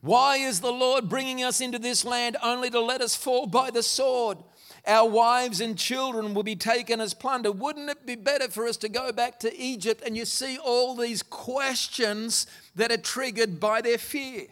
Why 0.00 0.38
is 0.38 0.60
the 0.60 0.72
Lord 0.72 1.10
bringing 1.10 1.44
us 1.44 1.60
into 1.60 1.78
this 1.78 2.06
land 2.06 2.38
only 2.42 2.70
to 2.70 2.80
let 2.80 3.02
us 3.02 3.14
fall 3.14 3.46
by 3.46 3.70
the 3.70 3.82
sword? 3.82 4.38
Our 4.86 5.06
wives 5.06 5.60
and 5.60 5.76
children 5.76 6.32
will 6.32 6.44
be 6.44 6.56
taken 6.56 6.98
as 6.98 7.12
plunder. 7.12 7.52
Wouldn't 7.52 7.90
it 7.90 8.06
be 8.06 8.14
better 8.14 8.48
for 8.48 8.66
us 8.66 8.78
to 8.78 8.88
go 8.88 9.12
back 9.12 9.38
to 9.40 9.54
Egypt? 9.54 10.02
And 10.06 10.16
you 10.16 10.24
see 10.24 10.56
all 10.56 10.96
these 10.96 11.22
questions 11.22 12.46
that 12.74 12.90
are 12.90 12.96
triggered 12.96 13.60
by 13.60 13.82
their 13.82 13.98
fear. 13.98 14.46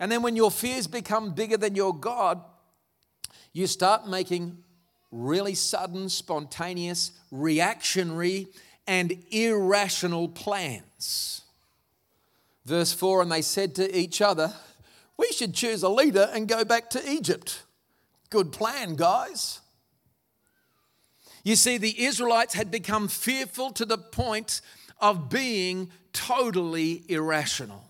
And 0.00 0.10
then 0.10 0.22
when 0.22 0.34
your 0.34 0.50
fears 0.50 0.86
become 0.86 1.34
bigger 1.34 1.58
than 1.58 1.74
your 1.74 1.94
God, 1.94 2.40
you 3.52 3.66
start 3.66 4.08
making 4.08 4.62
really 5.10 5.54
sudden, 5.54 6.08
spontaneous, 6.08 7.12
reactionary, 7.30 8.48
and 8.86 9.24
irrational 9.30 10.28
plans. 10.28 11.42
Verse 12.64 12.92
4 12.92 13.22
And 13.22 13.32
they 13.32 13.42
said 13.42 13.74
to 13.76 13.98
each 13.98 14.20
other, 14.20 14.52
We 15.16 15.30
should 15.32 15.54
choose 15.54 15.82
a 15.82 15.88
leader 15.88 16.28
and 16.32 16.48
go 16.48 16.64
back 16.64 16.90
to 16.90 17.10
Egypt. 17.10 17.62
Good 18.30 18.52
plan, 18.52 18.96
guys. 18.96 19.60
You 21.44 21.54
see, 21.54 21.78
the 21.78 22.04
Israelites 22.04 22.54
had 22.54 22.72
become 22.72 23.06
fearful 23.06 23.70
to 23.72 23.84
the 23.84 23.98
point 23.98 24.60
of 25.00 25.28
being 25.28 25.90
totally 26.12 27.04
irrational. 27.08 27.84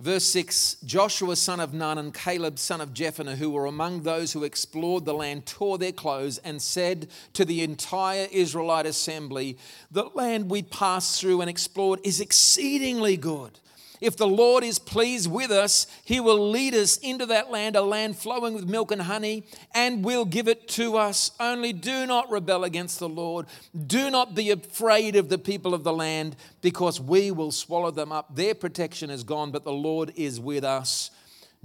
Verse 0.00 0.24
6 0.24 0.76
Joshua, 0.84 1.34
son 1.34 1.58
of 1.58 1.74
Nun, 1.74 1.98
and 1.98 2.14
Caleb, 2.14 2.58
son 2.58 2.80
of 2.80 2.94
Jephunneh, 2.94 3.36
who 3.36 3.50
were 3.50 3.66
among 3.66 4.02
those 4.02 4.32
who 4.32 4.44
explored 4.44 5.04
the 5.04 5.14
land, 5.14 5.44
tore 5.44 5.76
their 5.76 5.92
clothes 5.92 6.38
and 6.38 6.62
said 6.62 7.08
to 7.32 7.44
the 7.44 7.62
entire 7.62 8.28
Israelite 8.30 8.86
assembly, 8.86 9.58
The 9.90 10.10
land 10.14 10.50
we 10.50 10.62
passed 10.62 11.20
through 11.20 11.40
and 11.40 11.50
explored 11.50 12.00
is 12.04 12.20
exceedingly 12.20 13.16
good. 13.16 13.58
If 14.00 14.16
the 14.16 14.26
Lord 14.26 14.64
is 14.64 14.78
pleased 14.78 15.30
with 15.30 15.50
us, 15.50 15.86
He 16.04 16.20
will 16.20 16.50
lead 16.50 16.74
us 16.74 16.96
into 16.98 17.26
that 17.26 17.50
land, 17.50 17.76
a 17.76 17.82
land 17.82 18.16
flowing 18.16 18.54
with 18.54 18.68
milk 18.68 18.92
and 18.92 19.02
honey, 19.02 19.44
and 19.74 20.04
will 20.04 20.24
give 20.24 20.48
it 20.48 20.68
to 20.68 20.96
us. 20.96 21.32
Only 21.40 21.72
do 21.72 22.06
not 22.06 22.30
rebel 22.30 22.64
against 22.64 22.98
the 22.98 23.08
Lord. 23.08 23.46
Do 23.86 24.10
not 24.10 24.34
be 24.34 24.50
afraid 24.50 25.16
of 25.16 25.28
the 25.28 25.38
people 25.38 25.74
of 25.74 25.84
the 25.84 25.92
land, 25.92 26.36
because 26.60 27.00
we 27.00 27.30
will 27.30 27.52
swallow 27.52 27.90
them 27.90 28.12
up. 28.12 28.34
Their 28.34 28.54
protection 28.54 29.10
is 29.10 29.24
gone, 29.24 29.50
but 29.50 29.64
the 29.64 29.72
Lord 29.72 30.12
is 30.16 30.38
with 30.40 30.64
us. 30.64 31.10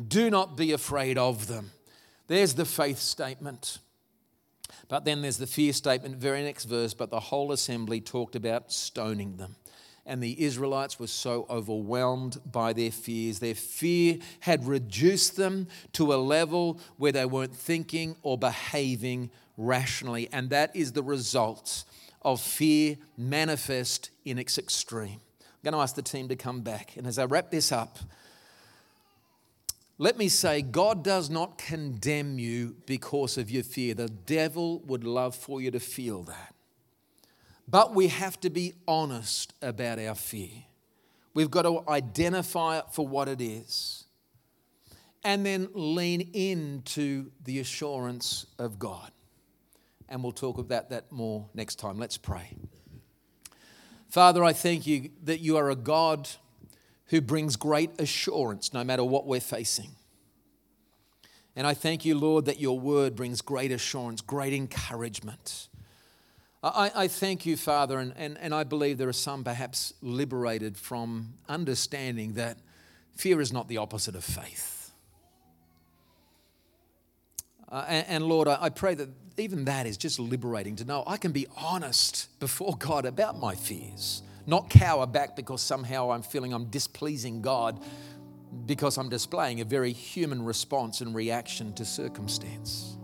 Do 0.08 0.30
not 0.30 0.58
be 0.58 0.72
afraid 0.72 1.18
of 1.18 1.48
them. 1.48 1.72
There's 2.28 2.54
the 2.54 2.66
faith 2.66 3.00
statement. 3.00 3.80
But 4.90 5.06
then 5.06 5.22
there's 5.22 5.38
the 5.38 5.48
fear 5.48 5.74
statement, 5.74 6.18
very 6.18 6.44
next 6.44 6.66
verse. 6.66 6.94
But 6.94 7.10
the 7.10 7.20
whole 7.20 7.52
assembly 7.52 8.02
talked 8.02 8.36
about 8.36 8.72
stoning 8.72 9.38
them. 9.38 9.56
And 10.06 10.22
the 10.22 10.44
Israelites 10.44 11.00
were 11.00 11.08
so 11.08 11.46
overwhelmed 11.50 12.38
by 12.52 12.74
their 12.74 12.92
fears. 12.92 13.40
Their 13.40 13.56
fear 13.56 14.18
had 14.42 14.68
reduced 14.68 15.38
them 15.38 15.68
to 15.94 16.14
a 16.14 16.16
level 16.16 16.80
where 16.98 17.14
they 17.14 17.26
weren't 17.26 17.56
thinking 17.56 18.18
or 18.22 18.38
behaving 18.38 19.32
rationally. 19.56 20.28
And 20.34 20.50
that 20.50 20.76
is 20.76 20.92
the 20.92 21.04
result 21.04 21.86
of 22.22 22.42
fear 22.42 22.98
manifest 23.18 24.10
in 24.26 24.38
its 24.38 24.58
extreme. 24.58 25.22
I'm 25.40 25.72
going 25.72 25.74
to 25.74 25.80
ask 25.80 25.96
the 25.96 26.02
team 26.02 26.28
to 26.28 26.36
come 26.36 26.62
back. 26.62 26.98
And 26.98 27.08
as 27.08 27.18
I 27.18 27.26
wrap 27.26 27.50
this 27.50 27.72
up, 27.72 27.98
let 29.98 30.18
me 30.18 30.28
say, 30.28 30.62
God 30.62 31.04
does 31.04 31.30
not 31.30 31.58
condemn 31.58 32.40
you 32.40 32.76
because 32.86 33.38
of 33.38 33.52
your 33.52 33.64
fear. 33.64 33.94
The 33.94 34.10
devil 34.10 34.80
would 34.80 35.04
love 35.04 35.36
for 35.36 35.62
you 35.62 35.72
to 35.72 35.80
feel 35.80 36.24
that. 36.24 36.53
But 37.68 37.96
we 37.96 38.10
have 38.10 38.40
to 38.42 38.50
be 38.50 38.74
honest 38.88 39.54
about 39.62 40.00
our 40.00 40.16
fear. 40.16 40.50
We've 41.34 41.50
got 41.50 41.64
to 41.64 41.84
identify 41.88 42.80
it 42.80 42.86
for 42.92 43.08
what 43.08 43.28
it 43.28 43.42
is 43.42 44.06
and 45.24 45.46
then 45.46 45.70
lean 45.74 46.22
into 46.34 47.32
the 47.44 47.60
assurance 47.60 48.46
of 48.60 48.78
God. 48.78 49.12
And 50.10 50.22
we'll 50.22 50.34
talk 50.34 50.58
about 50.58 50.90
that 50.90 51.12
more 51.12 51.48
next 51.54 51.76
time. 51.76 51.98
Let's 51.98 52.18
pray. 52.18 52.52
Father, 54.10 54.44
I 54.44 54.54
thank 54.54 54.86
you 54.86 55.10
that 55.24 55.40
you 55.40 55.58
are 55.58 55.72
a 55.72 55.76
God 55.76 56.30
who 57.08 57.22
brings 57.22 57.56
great 57.56 58.00
assurance 58.00 58.74
no 58.74 58.84
matter 58.84 59.04
what 59.04 59.26
we're 59.26 59.40
facing. 59.40 59.92
And 61.56 61.66
I 61.66 61.74
thank 61.74 62.06
you, 62.06 62.18
Lord, 62.18 62.46
that 62.46 62.60
your 62.60 62.80
word 62.80 63.16
brings 63.16 63.42
great 63.42 63.72
assurance, 63.72 64.22
great 64.22 64.54
encouragement. 64.54 65.68
I, 66.64 66.92
I 66.96 67.08
thank 67.08 67.46
you, 67.46 67.58
Father, 67.58 68.00
and, 68.00 68.14
and, 68.16 68.38
and 68.40 68.54
I 68.54 68.64
believe 68.64 68.98
there 68.98 69.10
are 69.10 69.14
some 69.14 69.44
perhaps 69.44 69.94
liberated 70.02 70.78
from 70.78 71.34
understanding 71.50 72.34
that 72.34 72.58
fear 73.16 73.42
is 73.42 73.52
not 73.52 73.68
the 73.68 73.78
opposite 73.78 74.16
of 74.16 74.24
faith. 74.24 74.92
Uh, 77.70 77.86
and, 77.88 78.08
and, 78.08 78.24
Lord, 78.26 78.48
I, 78.48 78.58
I 78.62 78.70
pray 78.70 78.96
that 78.96 79.10
even 79.38 79.66
that 79.66 79.88
is 79.88 79.98
just 79.98 80.20
liberating 80.20 80.76
to 80.78 80.86
know 80.86 81.04
I 81.08 81.18
can 81.18 81.32
be 81.32 81.48
honest 81.58 82.28
before 82.40 82.78
God 82.78 83.06
about 83.06 83.40
my 83.40 83.56
fears 83.56 84.22
not 84.46 84.70
cower 84.70 85.06
back 85.06 85.36
because 85.36 85.62
somehow 85.62 86.12
I'm 86.12 86.22
feeling 86.22 86.54
I'm 86.54 86.66
displeasing 86.66 87.42
God 87.42 87.80
because 88.66 88.98
I'm 88.98 89.10
displaying 89.10 89.62
a 89.62 89.66
very 89.66 89.94
human 89.94 90.44
response 90.44 91.02
and 91.02 91.16
reaction 91.16 91.74
to 91.74 91.86
circumstance. 91.86 92.98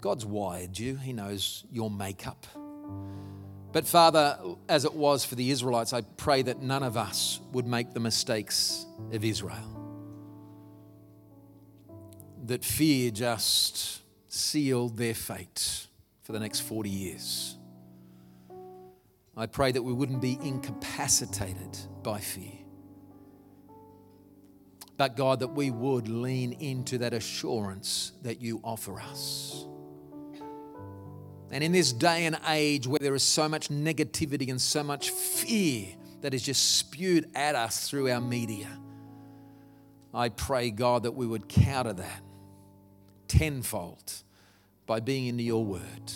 God's 0.00 0.24
wired 0.24 0.78
you, 0.78 0.96
He 0.96 1.12
knows 1.12 1.64
your 1.70 1.90
makeup. 1.90 2.46
But 3.72 3.86
Father, 3.86 4.38
as 4.68 4.84
it 4.84 4.94
was 4.94 5.24
for 5.24 5.34
the 5.34 5.50
Israelites, 5.50 5.92
I 5.92 6.00
pray 6.00 6.42
that 6.42 6.62
none 6.62 6.82
of 6.82 6.96
us 6.96 7.40
would 7.52 7.66
make 7.66 7.92
the 7.92 8.00
mistakes 8.00 8.86
of 9.12 9.24
Israel. 9.24 9.74
That 12.46 12.64
fear 12.64 13.10
just 13.10 14.00
sealed 14.28 14.96
their 14.96 15.14
fate 15.14 15.86
for 16.22 16.32
the 16.32 16.40
next 16.40 16.60
40 16.60 16.88
years. 16.88 17.56
I 19.36 19.46
pray 19.46 19.70
that 19.70 19.82
we 19.82 19.92
wouldn't 19.92 20.22
be 20.22 20.38
incapacitated 20.42 21.78
by 22.02 22.20
fear. 22.20 22.58
But 24.96 25.14
God, 25.14 25.40
that 25.40 25.48
we 25.48 25.70
would 25.70 26.08
lean 26.08 26.54
into 26.54 26.98
that 26.98 27.12
assurance 27.12 28.12
that 28.22 28.40
you 28.40 28.60
offer 28.64 29.00
us. 29.00 29.64
And 31.50 31.64
in 31.64 31.72
this 31.72 31.92
day 31.92 32.26
and 32.26 32.38
age 32.46 32.86
where 32.86 32.98
there 32.98 33.14
is 33.14 33.22
so 33.22 33.48
much 33.48 33.68
negativity 33.68 34.50
and 34.50 34.60
so 34.60 34.82
much 34.82 35.10
fear 35.10 35.88
that 36.20 36.34
is 36.34 36.42
just 36.42 36.78
spewed 36.78 37.30
at 37.34 37.54
us 37.54 37.88
through 37.88 38.10
our 38.10 38.20
media, 38.20 38.68
I 40.12 40.28
pray, 40.28 40.70
God, 40.70 41.04
that 41.04 41.12
we 41.12 41.26
would 41.26 41.48
counter 41.48 41.94
that 41.94 42.22
tenfold 43.28 44.12
by 44.86 45.00
being 45.00 45.26
into 45.26 45.42
your 45.42 45.64
word 45.64 46.12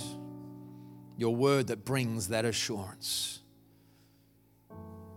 your 1.16 1.34
word 1.34 1.68
that 1.68 1.84
brings 1.84 2.28
that 2.28 2.44
assurance 2.44 3.40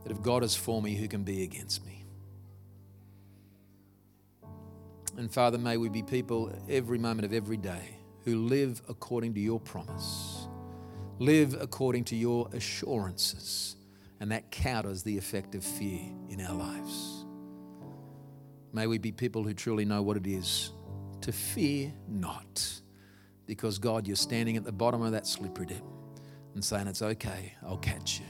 that 0.03 0.11
if 0.11 0.21
God 0.21 0.43
is 0.43 0.55
for 0.55 0.83
me, 0.83 0.93
who 0.93 1.07
can 1.07 1.23
be 1.23 1.41
against 1.41 1.83
me? 1.83 2.05
And 5.17 5.33
Father, 5.33 5.57
may 5.57 5.77
we 5.77 5.89
be 5.89 6.03
people 6.03 6.53
every 6.69 6.99
moment 6.99 7.25
of 7.25 7.33
every 7.33 7.57
day 7.57 7.94
who 8.25 8.47
live 8.47 8.81
according 8.89 9.33
to 9.35 9.39
your 9.39 9.59
promise, 9.59 10.47
live 11.19 11.55
according 11.59 12.03
to 12.05 12.15
your 12.15 12.49
assurances, 12.53 13.75
and 14.19 14.31
that 14.31 14.51
counters 14.51 15.03
the 15.03 15.17
effect 15.17 15.55
of 15.55 15.63
fear 15.63 16.01
in 16.29 16.41
our 16.41 16.55
lives. 16.55 17.25
May 18.73 18.87
we 18.87 18.97
be 18.97 19.11
people 19.11 19.43
who 19.43 19.53
truly 19.53 19.85
know 19.85 20.01
what 20.01 20.17
it 20.17 20.27
is 20.27 20.71
to 21.21 21.31
fear 21.31 21.93
not 22.07 22.81
because, 23.45 23.77
God, 23.77 24.07
you're 24.07 24.15
standing 24.15 24.57
at 24.57 24.65
the 24.65 24.71
bottom 24.71 25.01
of 25.01 25.11
that 25.11 25.27
slippery 25.27 25.67
dip 25.67 25.83
and 26.55 26.63
saying, 26.63 26.87
It's 26.87 27.01
okay, 27.01 27.53
I'll 27.65 27.77
catch 27.77 28.19
you. 28.19 28.25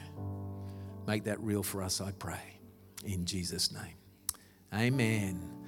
Make 1.08 1.24
that 1.24 1.40
real 1.40 1.64
for 1.64 1.82
us, 1.82 2.02
I 2.02 2.12
pray. 2.12 2.60
In 3.06 3.26
Jesus' 3.26 3.72
name. 3.72 3.96
Amen. 4.74 5.65